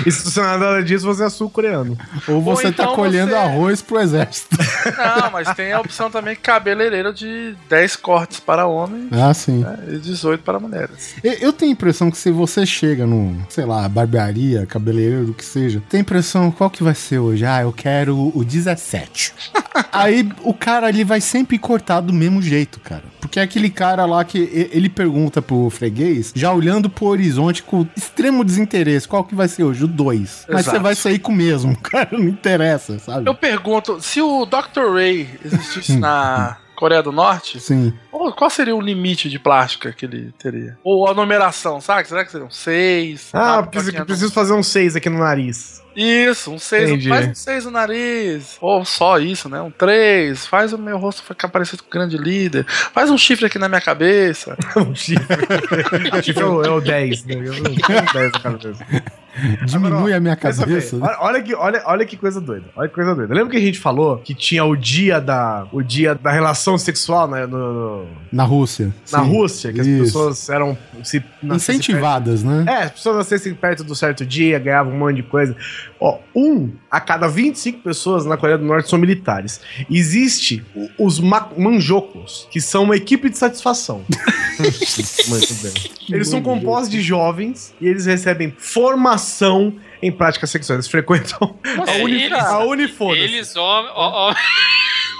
[0.07, 1.97] E se você não é nada disso, você é sul-coreano.
[2.27, 4.57] Ou você então tá colhendo você- arroz pro exército.
[4.97, 9.59] Não, mas tem a opção também cabeleireiro de 10 cortes para homens Ah, sim.
[9.59, 11.15] né, e 18 para mulheres.
[11.23, 15.45] Eu- tenho a impressão que se você chega num, sei lá, barbearia, cabeleireiro, o que
[15.45, 17.45] seja, tem a impressão, qual que vai ser hoje?
[17.45, 19.35] Ah, eu quero o 17.
[19.93, 23.05] Aí o cara ali vai sempre cortar do mesmo jeito, cara.
[23.21, 27.87] Porque é aquele cara lá que ele pergunta pro freguês, já olhando pro horizonte com
[27.97, 29.85] extremo desinteresse, qual que vai ser hoje?
[29.85, 30.47] O 2.
[30.51, 33.29] Mas você vai sair com o mesmo, cara, não interessa, sabe?
[33.29, 34.93] Eu pergunto, se o Dr.
[34.95, 37.93] Ray existisse na Coreia do Norte, Sim.
[38.11, 40.77] ou qual seria o limite de plástica que ele teria?
[40.83, 42.09] Ou a numeração, sabe?
[42.09, 43.29] Será que seriam seis?
[43.33, 45.82] Ah, Ah, preciso, do- preciso fazer um 6 aqui no nariz.
[45.95, 47.09] Isso, um 6, Entendi.
[47.09, 48.57] faz um 6 no nariz.
[48.61, 49.61] Ou só isso, né?
[49.61, 50.47] Um 3.
[50.47, 52.65] Faz o meu rosto ficar parecido com o grande líder.
[52.67, 54.57] Faz um chifre aqui na minha cabeça.
[54.77, 55.37] um chifre.
[56.13, 57.35] o chifre é o, é o 10, né?
[57.35, 58.87] Eu não tenho 10 na cabeça.
[59.65, 60.75] Diminui a minha Quer saber?
[60.75, 60.97] cabeça.
[60.97, 61.03] né?
[61.07, 62.67] Olha, olha que, olha, olha que coisa doida.
[62.77, 63.33] Olha que coisa doida.
[63.35, 67.27] Lembra que a gente falou que tinha o dia da, o dia da relação sexual
[67.29, 68.93] né, no, Na Rússia.
[69.11, 69.31] na Sim.
[69.31, 69.73] Rússia?
[69.73, 70.05] Que as Isso.
[70.05, 72.65] pessoas eram se, Incentivadas, né?
[72.65, 75.57] perto- É, as pessoas nascessem perto do certo dia, ganhavam um monte de coisa.
[75.99, 79.61] Ó, um a cada 25 pessoas na Coreia do Norte são militares.
[79.91, 80.65] Existe
[80.99, 84.03] os ma manjocos, que são uma equipe de satisfação.
[85.29, 85.73] Muito bem.
[86.11, 89.22] Eles são compostos de jovens e eles recebem formação
[90.03, 90.79] em práticas sexuais.
[90.79, 93.19] Eles frequentam a, uni eles- a Unifoda.
[93.19, 93.91] Eles, homem.
[93.95, 94.35] Ó, ó.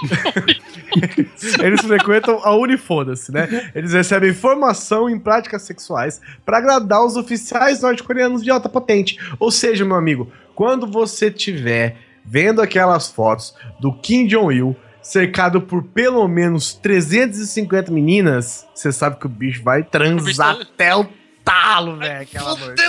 [1.63, 3.71] Eles frequentam a Unifoda-se, né?
[3.73, 9.17] Eles recebem formação em práticas sexuais para agradar os oficiais norte-coreanos de alta potente.
[9.39, 15.83] Ou seja, meu amigo, quando você tiver vendo aquelas fotos do Kim Jong-il cercado por
[15.83, 21.05] pelo menos 350 meninas, você sabe que o bicho vai transar até o
[21.43, 22.81] talo, velho, aquela noite.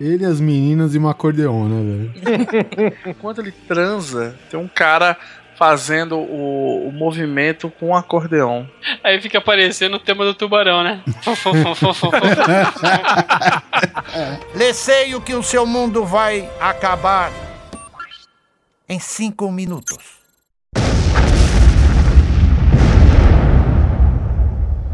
[0.00, 2.96] Ele, as meninas e uma acordeon, né, velho?
[3.06, 5.16] Enquanto ele transa, tem um cara
[5.56, 8.68] fazendo o, o movimento com um acordeão.
[9.02, 11.02] Aí fica aparecendo o tema do tubarão, né?
[14.54, 17.32] Receio que o seu mundo vai acabar
[18.88, 20.15] em cinco minutos.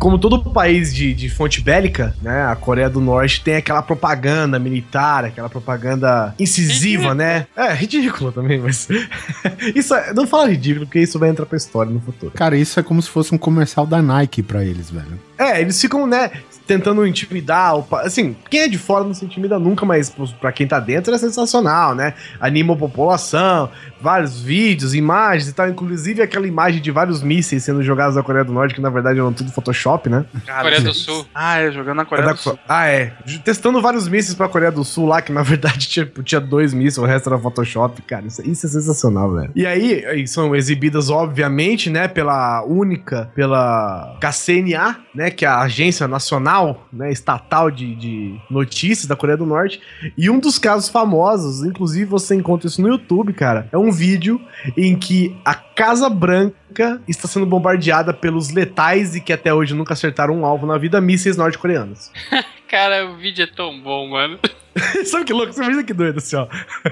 [0.03, 2.46] Como todo país de, de fonte bélica, né?
[2.46, 7.46] A Coreia do Norte tem aquela propaganda militar, aquela propaganda incisiva, né?
[7.57, 8.88] É, ridícula também, mas.
[9.76, 12.32] isso é- não fala ridículo, porque isso vai entrar pra história no futuro.
[12.34, 15.20] Cara, isso é como se fosse um comercial da Nike pra eles, velho.
[15.38, 16.32] É, eles ficam, né,
[16.72, 17.74] tentando intimidar.
[18.02, 21.14] Assim, quem é de fora não se intimida nunca, mas pô, pra quem tá dentro
[21.14, 22.14] é sensacional, né?
[22.40, 23.70] Anima a população,
[24.00, 25.68] vários vídeos, imagens e tal.
[25.68, 29.18] Inclusive aquela imagem de vários mísseis sendo jogados da Coreia do Norte, que na verdade
[29.18, 30.24] eram tudo Photoshop, né?
[30.46, 31.26] Cara, Coreia do Sul.
[31.34, 32.58] Ah, é, jogando na É Coreia da do Sul.
[32.68, 33.12] Ah, é.
[33.44, 36.98] Testando vários mísseis pra Coreia do Sul lá, que na verdade tinha, tinha dois mísseis,
[36.98, 38.26] o resto era Photoshop, cara.
[38.26, 39.50] Isso, isso é sensacional, velho.
[39.54, 45.60] E aí, aí são exibidas, obviamente, né, pela única, pela KCNA, né, que é a
[45.60, 46.61] agência nacional,
[46.92, 49.80] né, estatal de, de notícias da Coreia do Norte.
[50.16, 54.40] E um dos casos famosos, inclusive você encontra isso no YouTube, cara, é um vídeo
[54.76, 59.92] em que a Casa Branca está sendo bombardeada pelos letais e que até hoje nunca
[59.92, 62.10] acertaram um alvo na vida, mísseis norte-coreanos.
[62.68, 64.38] Cara, o vídeo é tão bom, mano.
[65.04, 65.52] Sabe que louco?
[65.52, 66.46] Você imagina que doido assim, ó.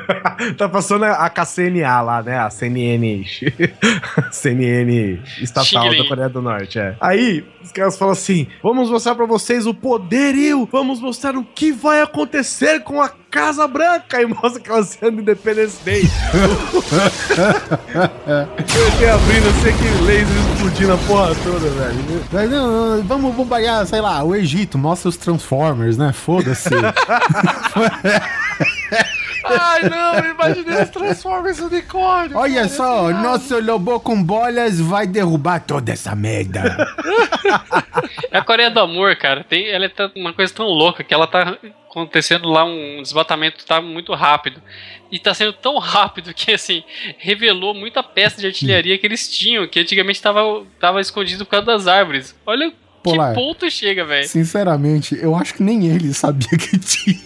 [0.57, 2.39] tá passando a KCNA lá, né?
[2.39, 3.25] A CNN.
[4.31, 6.97] CNN estatal da Coreia do Norte, é.
[7.01, 11.73] Aí, os caras falam assim: vamos mostrar pra vocês o poderio, vamos mostrar o que
[11.73, 14.21] vai acontecer com a Casa Branca.
[14.21, 16.03] E mostra aquela cena do Independence Day.
[18.59, 22.25] Eu tenho abrindo, eu sei que laser explodindo a porra toda, velho.
[22.33, 26.13] Mas não, não, vamos bombardear, sei lá, o Egito, mostra os Transformers, né?
[26.13, 26.71] Foda-se.
[29.45, 32.37] Ai, não, imaginei os Transformers unicórnio.
[32.37, 36.77] Olha só, nosso lobo com bolas vai derrubar toda essa merda.
[38.31, 39.43] É a Coreia do Amor, cara.
[39.43, 41.57] Tem, ela é uma coisa tão louca que ela tá
[41.89, 44.63] acontecendo lá um desmatamento tá muito rápido.
[45.11, 46.85] E tá sendo tão rápido que, assim,
[47.19, 51.67] revelou muita peça de artilharia que eles tinham, que antigamente tava, tava escondido por causa
[51.67, 52.39] das árvores.
[52.47, 52.73] Olha
[53.03, 53.35] Polar.
[53.35, 54.29] que ponto chega, velho.
[54.29, 57.17] Sinceramente, eu acho que nem ele sabia que tinha.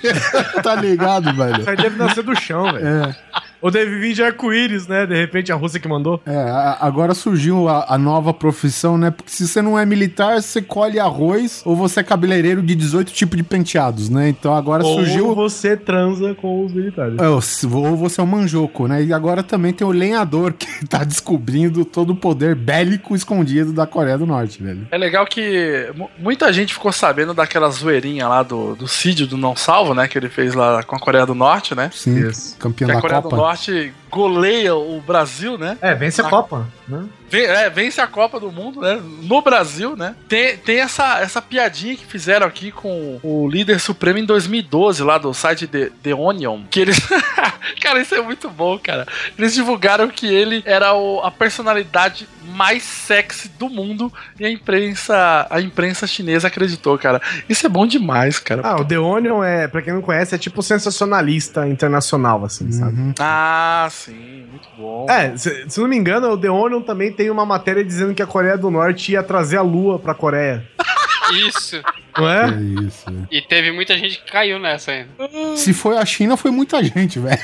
[0.62, 1.60] tá ligado, velho?
[1.60, 2.86] Isso aí deve nascer do chão, velho.
[2.86, 3.16] É,
[3.60, 5.06] Ou deve vir de arco-íris, né?
[5.06, 6.20] De repente a Rússia que mandou.
[6.26, 9.10] é, a- agora surgiu a, a nova profissão, né?
[9.10, 13.12] Porque se você não é militar, você colhe arroz ou você é cabeleireiro de 18
[13.12, 14.28] tipos de penteados, né?
[14.28, 15.34] Então agora Ou surgiu.
[15.34, 17.18] você transa com os militares.
[17.18, 17.40] É, ou
[17.88, 19.02] ou você é um manjoco, né?
[19.02, 23.86] E agora também tem o lenhador que tá descobrindo todo o poder bélico escondido da
[23.86, 24.86] Coreia do Norte, velho.
[24.90, 29.36] É legal que mu- muita gente ficou sabendo daquela zoeirinha lá do, do Cídio do
[29.36, 30.06] Não Salvo, né?
[30.08, 31.90] Que ele fez lá com a Coreia do Norte, né?
[31.92, 32.56] Sim, Isso.
[32.58, 33.36] campeão da Coreia Copa.
[33.48, 35.76] Norte goleia o Brasil, né?
[35.80, 36.30] É, vence a Ah.
[36.30, 37.04] Copa, né?
[37.30, 38.98] É, vence a Copa do Mundo, né?
[39.22, 40.14] No Brasil, né?
[40.26, 45.18] Tem, tem essa, essa piadinha que fizeram aqui com o líder supremo em 2012, lá
[45.18, 46.62] do site The, The Onion.
[46.70, 46.98] Que eles.
[47.82, 49.06] cara, isso é muito bom, cara.
[49.38, 55.46] Eles divulgaram que ele era o- a personalidade mais sexy do mundo e a imprensa,
[55.50, 57.20] a imprensa chinesa acreditou, cara.
[57.46, 58.62] Isso é bom demais, cara.
[58.64, 62.98] Ah, o The Onion é, pra quem não conhece, é tipo sensacionalista internacional, assim, sabe?
[62.98, 63.14] Uhum.
[63.18, 65.06] Ah, sim, muito bom.
[65.08, 68.22] É, se, se não me engano, o The Onion também tem uma matéria dizendo que
[68.22, 70.66] a Coreia do Norte ia trazer a Lua pra Coreia.
[71.46, 71.82] Isso.
[72.16, 72.46] Não é?
[72.46, 73.04] É isso.
[73.04, 73.28] velho.
[73.30, 75.10] E teve muita gente que caiu nessa ainda.
[75.56, 77.38] Se foi a China, foi muita gente, velho.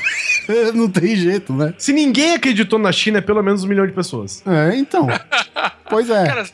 [0.73, 1.73] Não tem jeito, né?
[1.77, 4.43] Se ninguém acreditou na China, é pelo menos um milhão de pessoas.
[4.45, 5.07] É, então.
[5.87, 6.25] Pois é.
[6.25, 6.45] Cara,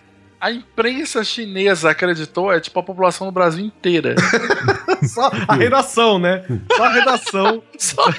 [0.42, 4.14] a imprensa chinesa acreditou, é tipo a população do Brasil inteira.
[5.08, 6.44] Só a redação, né?
[6.76, 7.64] Só a redação.
[7.78, 8.10] Só-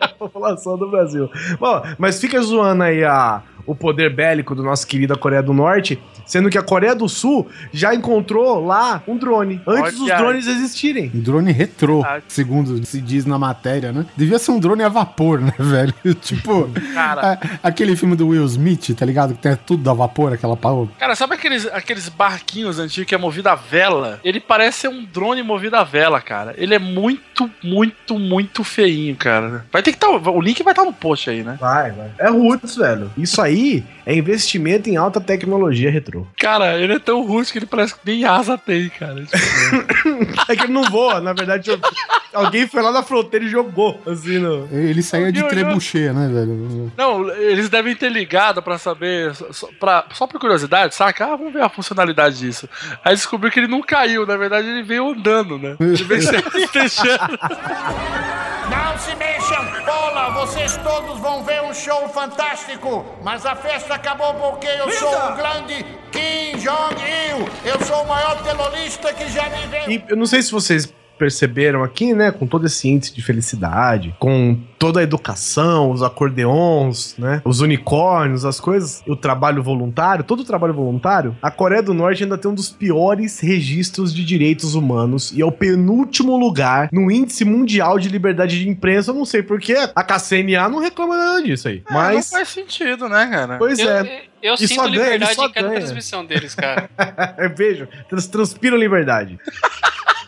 [0.00, 1.30] a população do Brasil.
[1.58, 5.98] Bom, mas fica zoando aí a, o poder bélico do nosso querido Coreia do Norte,
[6.26, 10.20] sendo que a Coreia do Sul já encontrou lá um drone, antes dos Olha aí.
[10.22, 11.10] drones existirem.
[11.14, 12.20] Um drone retrô, Ah.
[12.28, 14.04] segundo se diz na matéria, né?
[14.16, 15.94] Devia ser um drone a vapor, né, velho?
[16.20, 17.32] tipo, Cara.
[17.62, 19.34] a- aquele filme do Will Smith, tá ligado?
[19.34, 20.88] Que tem tudo a vapor, aquela pau.
[20.98, 24.20] Cara, sabe aqueles, aqueles barquinhos antigos que é movido a vela?
[24.22, 26.54] Ele parece ser um drone movido a vela, cara.
[26.56, 29.64] Ele é muito, muito, muito feinho, cara.
[29.72, 30.09] Vai ter que estar.
[30.16, 31.56] O link vai estar no post aí, né?
[31.60, 32.10] Vai, vai.
[32.18, 33.10] É roots, velho.
[33.16, 36.26] Isso aí é investimento em alta tecnologia retrô.
[36.38, 39.14] Cara, ele é tão rústico que ele parece que nem asa tem, cara.
[39.24, 39.36] Tipo,
[40.50, 41.80] É que ele não voa, na verdade, eu-
[42.32, 44.68] alguém foi lá na fronteira e jogou, assim, no...
[44.72, 46.92] Ele saía de trebuchet, né, velho?
[46.96, 51.24] Não, eles devem ter ligado pra saber, só, pra, só por curiosidade, saca?
[51.26, 52.68] Ah, vamos ver a funcionalidade disso.
[53.04, 55.76] Aí descobriu que ele não caiu, na verdade ele veio andando, né?
[55.78, 57.38] Ele veio se fechando.
[58.70, 59.79] Não se mexam!
[60.28, 63.04] Vocês todos vão ver um show fantástico!
[63.22, 67.48] Mas a festa acabou porque eu sou o grande Kim Jong-il!
[67.64, 69.90] Eu sou o maior terrorista que já viveu!
[69.90, 74.14] E eu não sei se vocês perceberam aqui, né, com todo esse índice de felicidade,
[74.18, 80.40] com toda a educação, os acordeons, né, os unicórnios, as coisas, o trabalho voluntário, todo
[80.40, 84.74] o trabalho voluntário, a Coreia do Norte ainda tem um dos piores registros de direitos
[84.74, 89.10] humanos e é o penúltimo lugar no índice mundial de liberdade de imprensa.
[89.10, 91.82] Eu não sei porque a KCNA não reclama nada disso aí.
[91.90, 92.30] Mas...
[92.30, 93.58] Não faz sentido, né, cara?
[93.58, 95.80] pois Eu, é, eu E sinto ganha, liberdade só em cada ganha.
[95.80, 96.88] transmissão deles, cara.
[97.54, 99.38] vejo, trans, transpiram liberdade.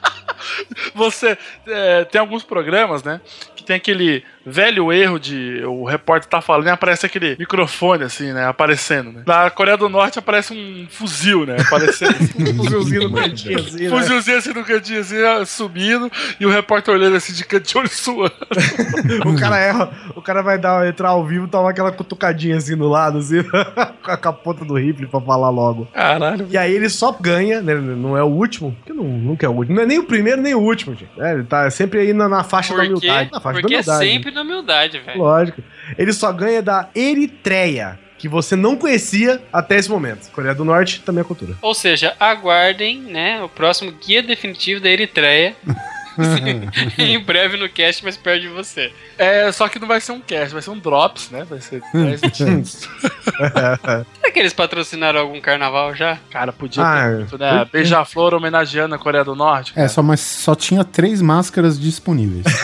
[0.94, 1.36] Você
[1.66, 3.20] é, tem alguns programas, né?
[3.56, 8.32] Que tem aquele velho erro de o repórter tá falando e aparece aquele microfone, assim,
[8.32, 8.46] né?
[8.46, 9.22] Aparecendo, né?
[9.26, 11.56] Na Coreia do Norte aparece um fuzil, né?
[11.60, 12.12] Aparecendo.
[12.42, 13.90] Um fuzilzinho no cantinho, assim, né?
[13.90, 15.16] Fuzilzinho assim no cantinho, assim,
[15.46, 18.32] subindo, e o repórter olhando assim de canto de olho suando.
[19.24, 22.88] O cara erra, o cara vai dar, entrar ao vivo, tomar aquela cutucadinha assim no
[22.88, 25.86] lado, assim, com a capota do rifle pra falar logo.
[25.92, 26.46] Caralho.
[26.50, 27.74] E aí ele só ganha, né?
[27.74, 29.76] Não é o último, porque não, nunca é o último.
[29.76, 31.10] Não é nem o primeiro nem o último, gente.
[31.18, 33.30] É, ele tá sempre aí na, na faixa da Porque, humildade.
[33.32, 34.10] Na faixa porque da é humildade.
[34.10, 35.18] sempre na humildade, velho.
[35.18, 35.62] Lógico.
[35.96, 40.30] Ele só ganha da Eritreia, que você não conhecia até esse momento.
[40.30, 41.56] Coreia do Norte também é cultura.
[41.60, 45.56] Ou seja, aguardem, né, o próximo guia definitivo da Eritreia.
[46.98, 48.92] em breve no cast, mas perto de você.
[49.18, 51.44] É, só que não vai ser um cast, vai ser um drops, né?
[51.48, 52.88] Vai ser 10 minutos.
[53.36, 56.18] Será que eles patrocinaram algum carnaval já?
[56.30, 57.66] Cara, podia Ah, ter muito, né?
[57.72, 59.72] Beija-flor homenageando a Coreia do Norte.
[59.76, 62.44] É, só, mas só tinha três máscaras disponíveis.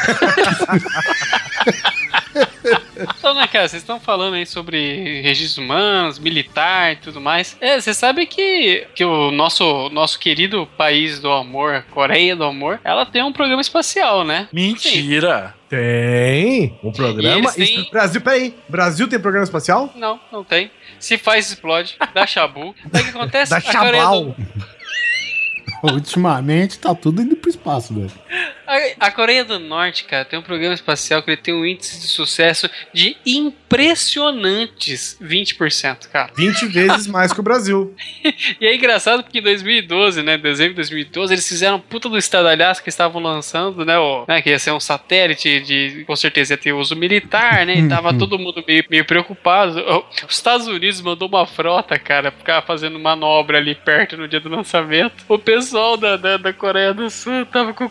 [3.19, 7.57] Então, né, cara, vocês estão falando aí sobre registros humanos, militar e tudo mais.
[7.61, 12.81] É, você sabe que, que o nosso, nosso querido país do amor, Coreia do Amor,
[12.85, 14.49] ela tem um programa espacial, né?
[14.53, 15.55] Mentira!
[15.69, 17.53] Tem um programa.
[17.53, 18.55] têm- Isso- Brasil, peraí.
[18.69, 19.93] Brasil tem programa espacial?
[19.95, 20.71] Não, não tem.
[20.99, 21.97] Se faz, explode.
[22.15, 22.75] Dá chabu.
[22.93, 23.51] Aí o que acontece?
[23.61, 23.73] Coreia
[24.03, 24.25] Chabal.
[24.25, 24.37] do-
[25.93, 28.11] Ultimamente tá tudo indo pro espaço, velho.
[28.69, 31.99] A, a Coreia do Norte, cara, tem um programa espacial que ele tem um índice
[31.99, 36.31] de sucesso de impressionantes 20%, cara.
[36.37, 37.95] 20 vezes mais que o Brasil.
[38.61, 42.83] E é engraçado porque em 2012, né, dezembro de 2012, eles fizeram puta do estadalhaço
[42.83, 46.59] que estavam lançando, né, o, né, que ia ser um satélite de, com certeza ia
[46.59, 49.81] ter uso militar, né, e tava todo mundo meio, meio preocupado.
[50.29, 54.49] Os Estados Unidos mandou uma frota, cara, ficar fazendo manobra ali perto no dia do
[54.49, 55.25] lançamento.
[55.29, 57.91] O pessoal da, da, da Coreia do Sul tava com o.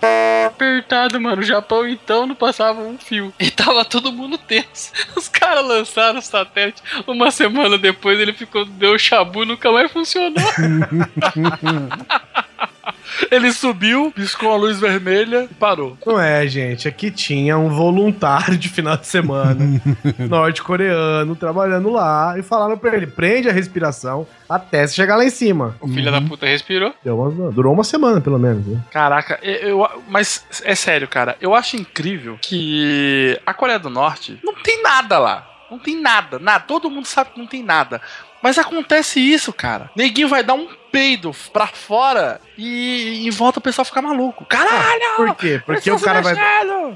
[0.68, 1.42] apertado, mano.
[1.42, 3.34] O Japão então não passava um fio.
[3.40, 4.92] E tava todo mundo tenso.
[5.16, 6.82] Os caras lançaram o satélite.
[7.06, 10.44] Uma semana depois ele ficou, deu chabu, nunca mais funcionou.
[13.32, 15.98] Ele subiu, piscou a luz vermelha e parou.
[16.06, 16.88] Não é, gente.
[16.88, 19.58] Aqui tinha um voluntário de final de semana,
[20.30, 25.30] norte-coreano, trabalhando lá, e falaram pra ele: prende a respiração até você chegar lá em
[25.30, 25.76] cima.
[25.82, 26.94] O filho da puta respirou.
[27.04, 28.66] Deu uma- durou uma semana, pelo menos.
[28.66, 28.80] Né?
[28.92, 31.36] Caraca, eu, eu- mas é sério, cara.
[31.42, 35.48] Eu acho incrível que a Coreia do Norte não tem nada lá.
[35.70, 36.64] Não tem nada, nada.
[36.66, 38.00] Todo mundo sabe que não tem nada.
[38.42, 39.90] Mas acontece isso, cara.
[39.96, 40.68] Neguinho vai dar um
[40.98, 44.46] peido pra fora e em volta o pessoal fica maluco.
[44.46, 45.16] Caralho!
[45.16, 45.62] Por quê?
[45.64, 46.36] Porque o cara vai.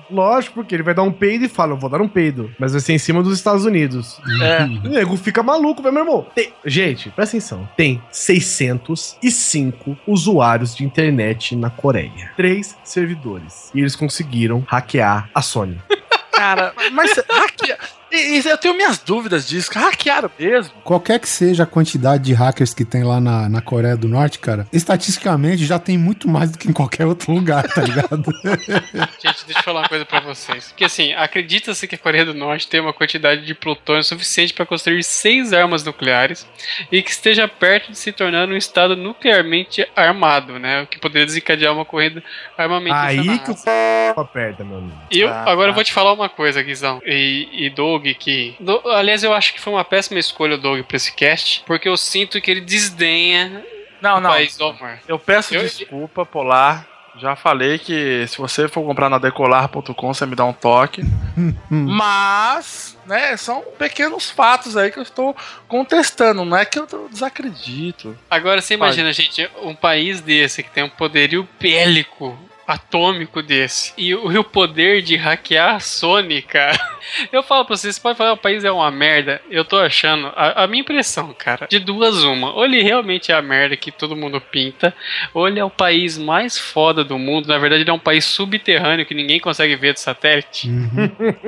[0.09, 2.51] Lógico, porque ele vai dar um peido e fala, eu vou dar um peido.
[2.57, 4.19] Mas vai ser em cima dos Estados Unidos.
[4.41, 4.63] É.
[4.63, 6.25] O nego fica maluco, meu irmão.
[6.33, 7.69] Tem- Gente, presta atenção.
[7.77, 12.31] Tem 605 usuários de internet na Coreia.
[12.35, 13.69] Três servidores.
[13.75, 15.77] E eles conseguiram hackear a Sony.
[16.31, 17.77] Cara, mas hackear.
[18.11, 19.71] E, e eu tenho minhas dúvidas disso.
[19.73, 20.73] Hackearam mesmo.
[20.83, 24.39] Qualquer que seja a quantidade de hackers que tem lá na, na Coreia do Norte,
[24.39, 28.23] cara, estatisticamente já tem muito mais do que em qualquer outro lugar, tá ligado?
[29.23, 30.67] Gente, deixa eu falar uma coisa pra vocês.
[30.69, 34.65] Porque assim, acredita-se que a Coreia do Norte tem uma quantidade de plutônio suficiente pra
[34.65, 36.45] construir seis armas nucleares
[36.91, 40.81] e que esteja perto de se tornar um estado nuclearmente armado, né?
[40.81, 42.23] O que poderia desencadear uma corrida
[42.57, 43.07] armamentista.
[43.07, 43.69] Aí na que o c...
[44.15, 44.97] aperta, meu amigo.
[45.11, 45.75] Eu, Ah, agora eu tá.
[45.75, 47.01] vou te falar uma coisa, Guizão.
[47.05, 48.55] E, e Doug, que.
[48.59, 51.87] Do- aliás, eu acho que foi uma péssima escolha o Doug pra esse cast, porque
[51.89, 53.63] eu sinto que ele desdenha
[54.01, 54.29] Não, o não.
[54.29, 54.99] país do amor.
[55.07, 56.87] Eu peço Eu- desculpa, Polar.
[57.17, 61.01] Já falei que se você for comprar na decolar.com, você me dá um toque.
[61.69, 65.35] Mas, né, são pequenos fatos aí que eu estou
[65.67, 66.45] contestando.
[66.45, 68.17] Não é que eu desacredito.
[68.29, 68.87] Agora você Vai.
[68.87, 72.37] imagina, gente, um país desse que tem um poderio bélico
[72.71, 76.79] atômico desse e o, o poder de hackear a Sony, cara.
[77.31, 79.41] Eu falo pra vocês, você pode falar, o país é uma merda.
[79.49, 82.53] Eu tô achando, a, a minha impressão, cara, de duas uma.
[82.53, 84.93] Ou ele realmente é a merda que todo mundo pinta,
[85.33, 87.47] ou ele é o país mais foda do mundo.
[87.47, 90.69] Na verdade, ele é um país subterrâneo que ninguém consegue ver do satélite.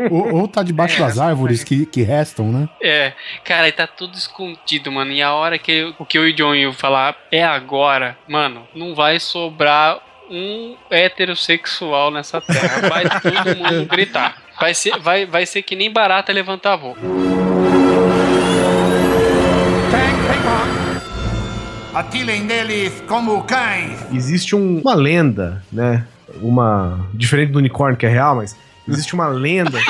[0.09, 2.67] ou, ou tá debaixo das árvores que, que restam, né?
[2.81, 3.13] É,
[3.43, 5.11] cara, e tá tudo escondido, mano.
[5.11, 9.19] E a hora que o que e o John falar é agora, mano, não vai
[9.19, 10.01] sobrar
[10.33, 12.89] um heterossexual nessa terra.
[12.89, 14.41] Vai todo mundo gritar.
[14.59, 16.97] Vai ser, vai, vai ser que nem barata levantar voo.
[21.93, 23.99] Atirem neles como cães.
[24.11, 26.05] Existe um- uma lenda, né?
[26.41, 27.07] Uma.
[27.13, 28.55] Diferente do unicórnio que é real, mas.
[28.87, 29.77] Existe uma lenda.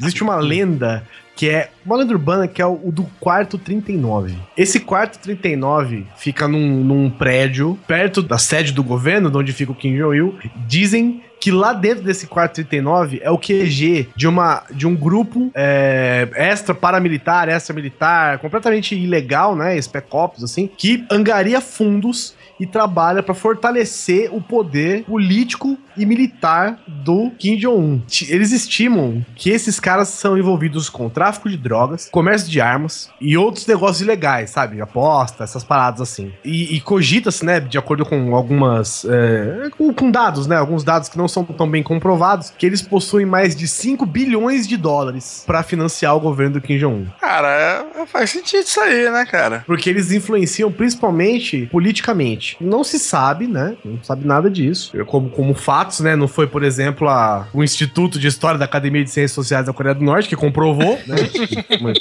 [0.00, 1.70] existe uma lenda que é.
[1.84, 4.34] Uma lenda urbana que é o, o do quarto 39.
[4.56, 9.72] Esse quarto 39 fica num, num prédio perto da sede do governo, de onde fica
[9.72, 10.38] o Kim Jong-il.
[10.66, 15.50] Dizem que lá dentro desse quarto 39 é o QG de, uma, de um grupo
[15.56, 19.80] é, extra paramilitar, extra militar, completamente ilegal, né?
[19.82, 26.78] Spec Ops, assim, que angaria fundos e trabalha para fortalecer o poder político e militar
[26.86, 28.00] do Kim Jong-un.
[28.28, 33.36] Eles estimam que esses caras são envolvidos com tráfico de drogas, comércio de armas e
[33.36, 34.80] outros negócios ilegais, sabe?
[34.80, 36.32] Aposta, essas paradas assim.
[36.44, 39.04] E, e cogita-se, né, de acordo com algumas.
[39.04, 40.56] é, com, com dados, né?
[40.56, 44.68] Alguns dados que não são tão bem comprovados, que eles possuem mais de 5 bilhões
[44.68, 47.06] de dólares para financiar o governo do Kim Jong-un.
[47.20, 49.64] Cara, é- faz sentido isso aí, né, cara?
[49.66, 52.51] Porque eles influenciam principalmente politicamente.
[52.60, 53.76] Não se sabe, né?
[53.84, 54.92] Não sabe nada disso.
[55.06, 56.16] Como, como fatos, né?
[56.16, 59.72] Não foi, por exemplo, a, o Instituto de História da Academia de Ciências Sociais da
[59.72, 61.16] Coreia do Norte que comprovou, né?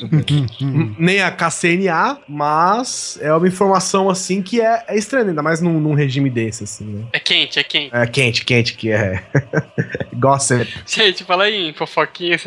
[0.98, 5.80] Nem a KCNA, mas é uma informação assim que é, é estranha, ainda mais num,
[5.80, 7.06] num regime desse, assim, né?
[7.14, 7.96] É quente, é quente.
[7.96, 9.24] É quente, quente, que é.
[10.14, 10.68] Gossip.
[10.86, 12.38] Gente, fala aí fofoquinha.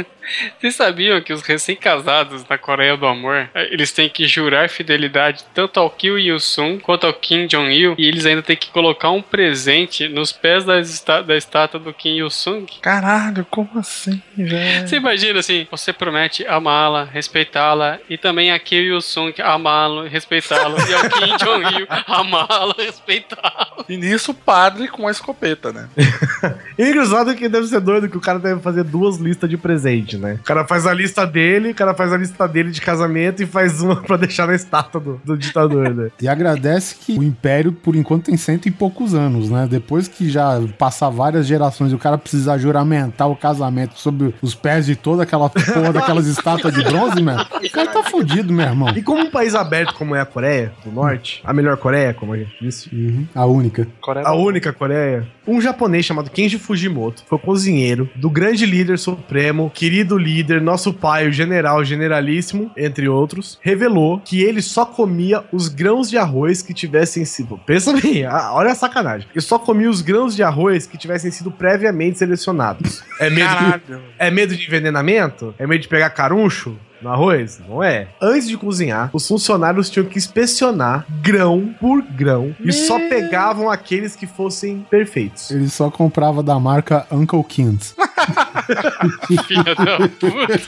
[0.58, 5.44] Vocês sabiam que os recém-casados na Coreia do Amor, eh, eles têm que jurar fidelidade
[5.54, 9.20] tanto ao Kim Il-sung quanto ao Kim Jong-il e eles ainda têm que colocar um
[9.22, 12.66] presente nos pés da, esta- da estátua do Kim Il-sung?
[12.80, 14.86] Caralho, como assim, velho?
[14.88, 20.94] Você imagina assim, você promete amá-la, respeitá-la e também a Kim Il-sung amá-lo, respeitá-lo e
[20.94, 23.84] ao Kim Jong-il amá-lo, respeitá-lo.
[23.88, 25.88] E nisso o padre com a escopeta, né?
[26.78, 29.48] E o engraçado é que deve ser doido que o cara deve fazer duas listas
[29.48, 30.38] de presente, né?
[30.40, 33.46] O cara faz a lista dele, o cara faz a lista dele de casamento e
[33.46, 36.10] faz uma pra deixar na estátua do, do ditador, né?
[36.20, 39.66] E agradece que o Império, por enquanto, tem cento e poucos anos, né?
[39.70, 44.54] Depois que já passar várias gerações e o cara precisar juramentar o casamento sobre os
[44.54, 48.66] pés de toda aquela porra daquelas estátuas de bronze, mano, o cara tá fudido, meu
[48.66, 48.88] irmão.
[48.96, 52.32] E como um país aberto como é a Coreia do Norte, a melhor Coreia, como
[52.32, 53.86] a gente disse, Uhum, a única.
[54.00, 59.70] Coreia a única Coreia, um japonês chamado Kenji Fujimoto foi cozinheiro do grande líder supremo,
[59.70, 65.68] querido líder, nosso pai, o general, generalíssimo, entre outros, revelou que ele só comia os
[65.68, 67.58] grãos de arroz que tivessem sido.
[67.66, 69.28] Pensa bem, ah, olha a sacanagem.
[69.32, 73.02] Ele só comia os grãos de arroz que tivessem sido previamente selecionados.
[73.20, 74.02] É medo, Caralho.
[74.18, 75.54] é medo de envenenamento?
[75.58, 76.76] É medo de pegar caruncho?
[77.02, 77.60] No arroz?
[77.68, 78.08] Não é.
[78.20, 84.16] Antes de cozinhar, os funcionários tinham que inspecionar grão por grão e só pegavam aqueles
[84.16, 85.50] que fossem perfeitos.
[85.50, 87.94] Ele só comprava da marca Uncle Kins.
[89.46, 90.60] Filha da puta.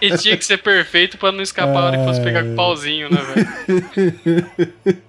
[0.00, 2.56] e tinha que ser perfeito pra não escapar a hora que fosse pegar com o
[2.56, 3.44] pauzinho, né, velho?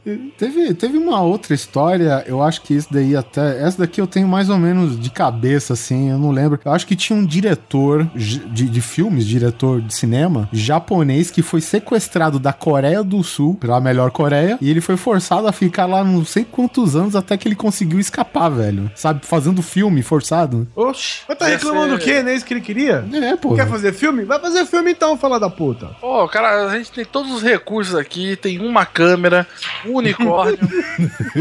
[0.38, 3.62] teve, teve uma outra história, eu acho que isso daí até.
[3.62, 6.60] Essa daqui eu tenho mais ou menos de cabeça, assim, eu não lembro.
[6.64, 11.62] Eu acho que tinha um diretor de, de filmes, diretor de cinema, japonês, que foi
[11.62, 16.04] sequestrado da Coreia do Sul, pela melhor Coreia, e ele foi forçado a ficar lá
[16.04, 18.90] não sei quantos anos até que ele conseguiu escapar, velho.
[18.96, 19.26] Sabe?
[19.26, 20.68] Fazendo filme forçado.
[20.76, 21.22] Oxi.
[21.28, 22.22] Mas tá reclamando o quê?
[22.22, 23.06] Não é isso que ele queria?
[23.14, 23.56] É, pô.
[23.56, 24.24] Quer fazer filme?
[24.24, 25.88] Vai fazer filme então, fala da puta.
[26.00, 29.48] Pô, cara, a gente tem todos os recursos aqui, tem uma câmera,
[29.86, 30.60] um unicórnio.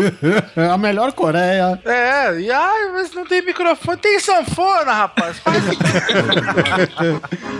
[0.72, 1.78] a melhor Coreia.
[1.84, 5.38] É, e ai, mas não tem microfone, tem sanfona, rapaz.
[5.38, 5.62] Faz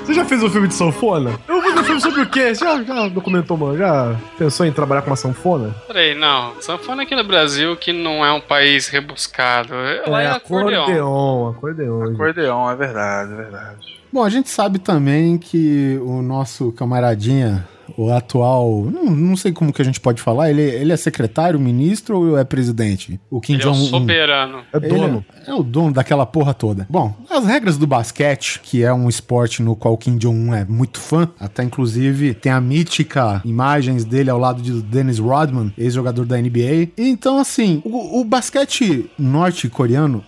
[0.05, 1.39] Você já fez um filme de sanfona?
[1.47, 2.55] Eu vou fazer um filme sobre o quê?
[2.55, 3.77] Você já, já documentou, mano?
[3.77, 5.75] Já pensou em trabalhar com uma sanfona?
[5.87, 6.61] Peraí, não.
[6.61, 8.54] Sanfona aqui no Brasil, que não é um país
[8.89, 9.75] rebuscado.
[10.07, 10.83] Lá é, acordeon.
[10.83, 11.51] acordeon.
[11.51, 12.13] Acordeon.
[12.13, 13.95] Acordeon, é verdade, é verdade.
[14.13, 19.73] Bom, a gente sabe também que o nosso camaradinha, o atual, não, não sei como
[19.73, 23.21] que a gente pode falar, ele, ele é secretário, ministro ou é presidente?
[23.31, 23.81] O Kim Jong-un.
[23.81, 24.59] É o soberano.
[24.73, 25.25] É dono.
[25.47, 26.87] É, é, o dono daquela porra toda.
[26.89, 30.65] Bom, as regras do basquete, que é um esporte no qual o Kim Jong-un é
[30.65, 36.25] muito fã, até inclusive tem a mítica imagens dele ao lado de Dennis Rodman, ex-jogador
[36.25, 36.91] da NBA.
[36.97, 40.25] Então, assim, o, o basquete norte-coreano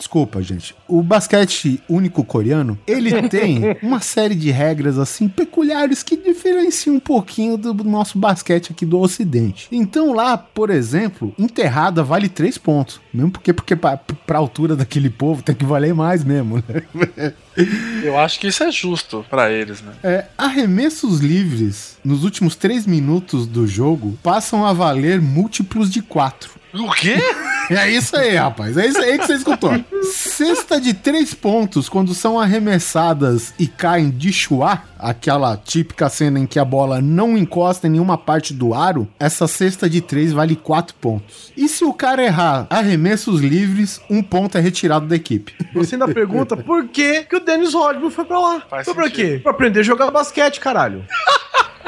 [0.00, 0.74] Desculpa, gente.
[0.88, 7.00] O basquete único coreano, ele tem uma série de regras assim peculiares que diferenciam um
[7.00, 9.68] pouquinho do nosso basquete aqui do ocidente.
[9.70, 12.98] Então lá, por exemplo, enterrada vale três pontos.
[13.12, 17.34] Mesmo porque, porque pra, pra altura daquele povo tem que valer mais mesmo, né?
[18.02, 19.92] Eu acho que isso é justo para eles, né?
[20.02, 26.52] É, arremessos livres nos últimos três minutos do jogo passam a valer múltiplos de quatro.
[26.72, 27.16] O quê?
[27.70, 28.76] É isso aí, rapaz.
[28.76, 29.72] É isso aí que você escutou.
[30.12, 36.46] Cesta de três pontos, quando são arremessadas e caem de chuá, aquela típica cena em
[36.46, 40.56] que a bola não encosta em nenhuma parte do aro, essa cesta de três vale
[40.56, 41.52] quatro pontos.
[41.56, 45.54] E se o cara errar arremessos livres, um ponto é retirado da equipe.
[45.74, 48.62] Você ainda pergunta por que, que o Dennis Rodman foi pra lá?
[48.68, 49.16] Faz foi pra sentido.
[49.16, 49.38] quê?
[49.38, 51.04] Pra aprender a jogar basquete, caralho.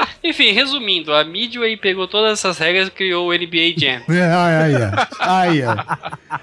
[0.23, 4.01] Enfim, resumindo, a Midway pegou todas essas regras e criou o NBA Jam.
[4.09, 4.83] É, aí, aí,
[5.19, 5.77] aí, aí.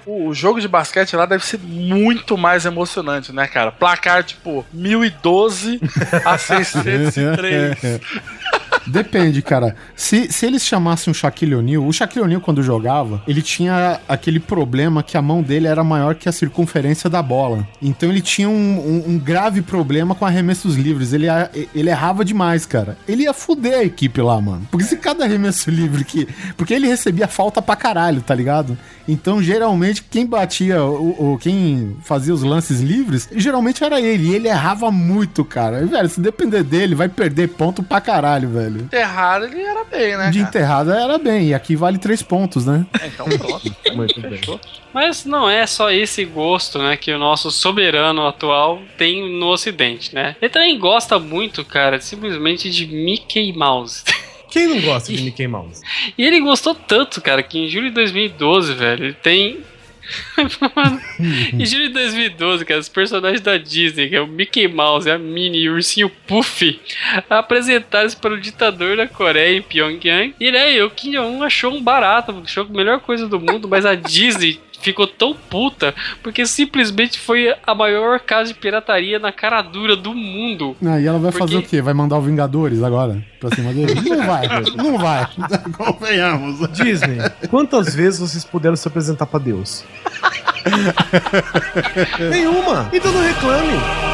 [0.05, 3.71] O jogo de basquete lá deve ser muito mais emocionante, né, cara?
[3.71, 5.79] Placar tipo 1012
[6.25, 7.77] a 603.
[8.91, 9.75] Depende, cara.
[9.95, 14.39] Se, se eles chamassem o Shaquille O'Neal, o Shaquille O'Neal, quando jogava, ele tinha aquele
[14.39, 17.67] problema que a mão dele era maior que a circunferência da bola.
[17.81, 21.13] Então ele tinha um, um, um grave problema com arremessos livres.
[21.13, 21.27] Ele,
[21.73, 22.97] ele errava demais, cara.
[23.07, 24.67] Ele ia fuder a equipe lá, mano.
[24.69, 26.27] Porque se cada arremesso livre que.
[26.57, 28.77] Porque ele recebia falta pra caralho, tá ligado?
[29.07, 34.29] Então, geralmente, quem batia, o, o, quem fazia os lances livres, geralmente era ele.
[34.29, 35.81] E ele errava muito, cara.
[35.81, 38.80] E, velho, se depender dele, vai perder ponto pra caralho, velho.
[38.81, 40.29] Enterrado ele era bem, né?
[40.29, 40.49] De cara?
[40.49, 41.49] enterrada era bem.
[41.49, 42.85] E aqui vale três pontos, né?
[42.99, 43.75] É, Então pronto.
[43.95, 44.41] Muito bem.
[44.93, 50.13] Mas não é só esse gosto, né, que o nosso soberano atual tem no ocidente,
[50.13, 50.35] né?
[50.41, 54.03] Ele também gosta muito, cara, simplesmente de Mickey Mouse.
[54.51, 55.81] Quem não gosta de Mickey Mouse?
[56.17, 59.59] E ele gostou tanto, cara, que em julho de 2012, velho, ele tem.
[61.65, 65.63] Julho de 2012, cara, os personagens da Disney, que é o Mickey Mouse, a Minnie
[65.63, 66.79] e o ursinho Puff,
[67.29, 70.33] apresentaram-se para o ditador da Coreia em Pyongyang.
[70.39, 73.85] E né, o Kim Jong-un achou um barato, achou a melhor coisa do mundo, mas
[73.85, 75.93] a Disney ficou tão puta
[76.23, 80.75] porque simplesmente foi a maior casa de pirataria na cara dura do mundo.
[80.85, 81.81] Ah, e ela vai Porque- fazer o quê?
[81.81, 83.93] Vai mandar o Vingadores agora pra cima dele?
[84.09, 84.77] Não vai, velho.
[84.77, 85.27] não vai.
[85.77, 86.67] Convenhamos.
[86.71, 87.17] Disney,
[87.49, 89.83] quantas vezes vocês puderam se apresentar pra Deus?
[92.29, 92.89] Nenhuma.
[92.93, 94.10] Então não reclame.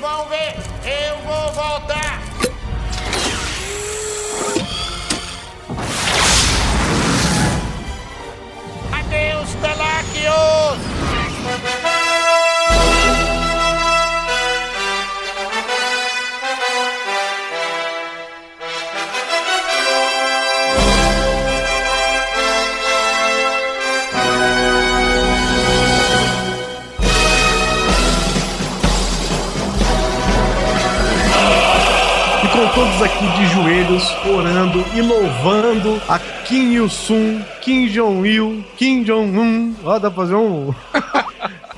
[0.00, 0.56] Vão ver.
[0.82, 2.20] Eu vou voltar.
[8.92, 10.80] Adeus, Taláquios!
[32.80, 39.74] Todos aqui de joelhos, orando e louvando a Kim Il-sung, Kim Jong-il, Kim Jong-un.
[39.84, 40.72] Ó, dá pra fazer um...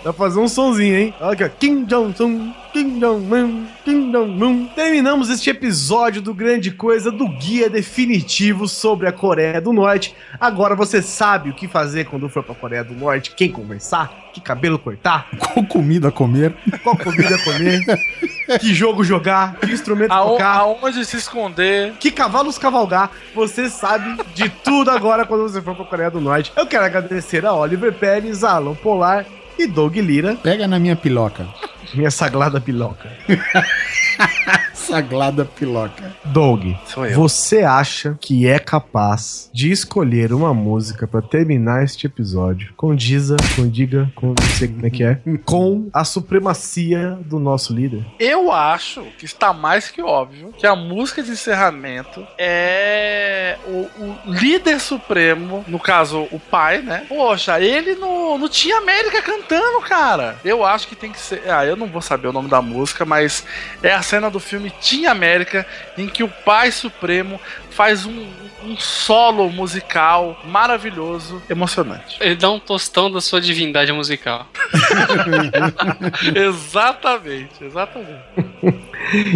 [0.04, 1.14] Dá pra fazer um sonzinho, hein?
[1.20, 1.48] Olha aqui, ó.
[1.48, 4.66] Kim Jong-un, Kim Jong-un, Kim Jong-un.
[4.74, 10.12] Terminamos este episódio do Grande Coisa do Guia Definitivo sobre a Coreia do Norte.
[10.40, 14.40] Agora você sabe o que fazer quando for pra Coreia do Norte, quem conversar, que
[14.40, 16.52] cabelo cortar, Com comida a comer.
[16.82, 17.80] qual comida comer,
[18.60, 20.56] que jogo jogar, que instrumento Aon- tocar.
[20.56, 21.92] aonde se esconder.
[22.00, 26.52] Que cavalos cavalgar, você sabe de tudo agora quando você for pra Coreia do Norte.
[26.56, 29.24] Eu quero agradecer a Oliver Pérez, a Alan Polar
[29.62, 31.46] e Doug Lira, Pega na minha piloca.
[31.94, 33.10] Minha sagrada piloca.
[34.74, 36.12] Sagrada piloca.
[36.24, 37.14] Doug, Sou eu.
[37.14, 42.74] você acha que é capaz de escolher uma música pra terminar este episódio?
[42.76, 48.04] Condiza, condiga, com, não sei como é que é, com a supremacia do nosso líder?
[48.18, 54.18] Eu acho que está mais que óbvio que a música de encerramento é o, o
[54.26, 57.06] líder supremo, no caso o pai, né?
[57.08, 60.36] Poxa, ele no, no Tinha América cantando, cara.
[60.44, 61.48] Eu acho que tem que ser.
[61.48, 63.44] Ah, eu não vou saber o nome da música, mas
[63.82, 65.66] é a cena do filme Tinha América
[65.96, 67.40] em que o pai supremo
[67.70, 68.26] faz um,
[68.64, 72.16] um solo musical maravilhoso, emocionante.
[72.20, 74.46] Ele dá um tostão da sua divindade musical.
[76.34, 78.22] exatamente, exatamente.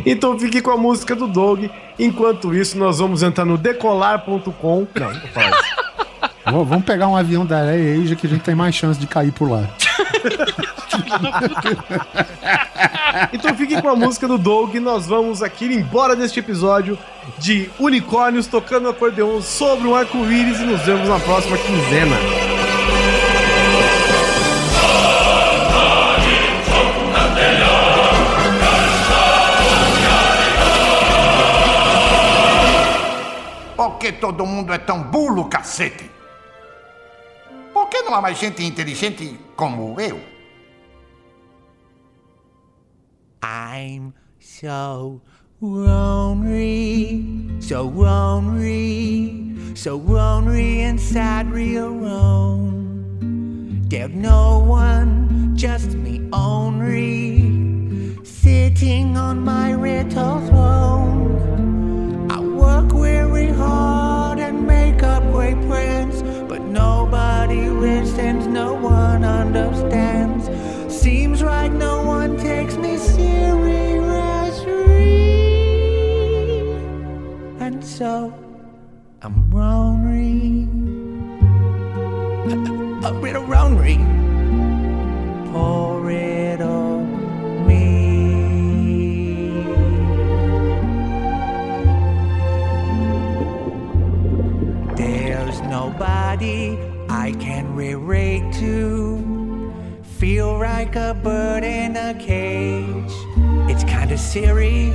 [0.07, 1.65] Então fique com a música do Doug.
[1.99, 4.87] Enquanto isso, nós vamos entrar no decolar.com.
[6.47, 9.07] Não, Vamos pegar um avião da Air Asia que a gente tem mais chance de
[9.07, 9.69] cair por lá.
[13.33, 14.75] Então fique com a música do Doug.
[14.77, 16.99] Nós vamos aqui embora deste episódio
[17.39, 22.17] de unicórnios tocando acordeon sobre um arco-íris e nos vemos na próxima quinzena.
[33.77, 36.11] Por que todo mundo é tão bulo, cacete?
[37.73, 40.36] Por que não há mais gente inteligente como eu?
[43.43, 45.21] I'm so
[45.61, 47.25] lonely,
[47.61, 53.87] so lonely, so lonely and sad, real alone.
[53.89, 62.31] There's no one, just me only, sitting on my little throne.
[62.31, 70.46] I work very hard and make up great plans, but nobody listens, no one understands.
[71.07, 73.31] Seems like no one takes me seriously,
[77.61, 78.35] and so
[79.23, 80.67] I'm lonely,
[82.53, 82.57] a,
[83.09, 83.99] a little lonely.
[85.53, 87.05] Poor little
[87.69, 87.85] me.
[94.97, 96.77] There's nobody
[97.09, 99.16] I can relate to.
[100.19, 103.13] Feel like a bird in a cage.
[103.69, 104.91] It's kinda silly,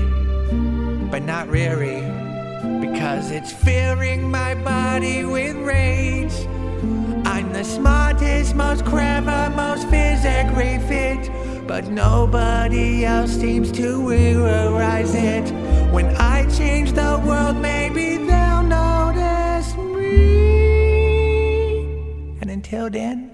[1.12, 2.02] but not really.
[2.80, 6.34] Because it's filling my body with rage.
[7.24, 11.30] I'm the smartest, most clever, most physically fit.
[11.68, 15.52] But nobody else seems to realize it.
[15.92, 20.16] When I change the world, maybe they'll notice me.
[22.42, 23.31] And until then,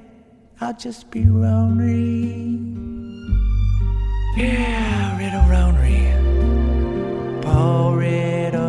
[0.59, 2.57] I'll just be Ronery.
[4.35, 6.01] Yeah, Riddle Ronery.
[7.43, 8.66] Paul Riddle.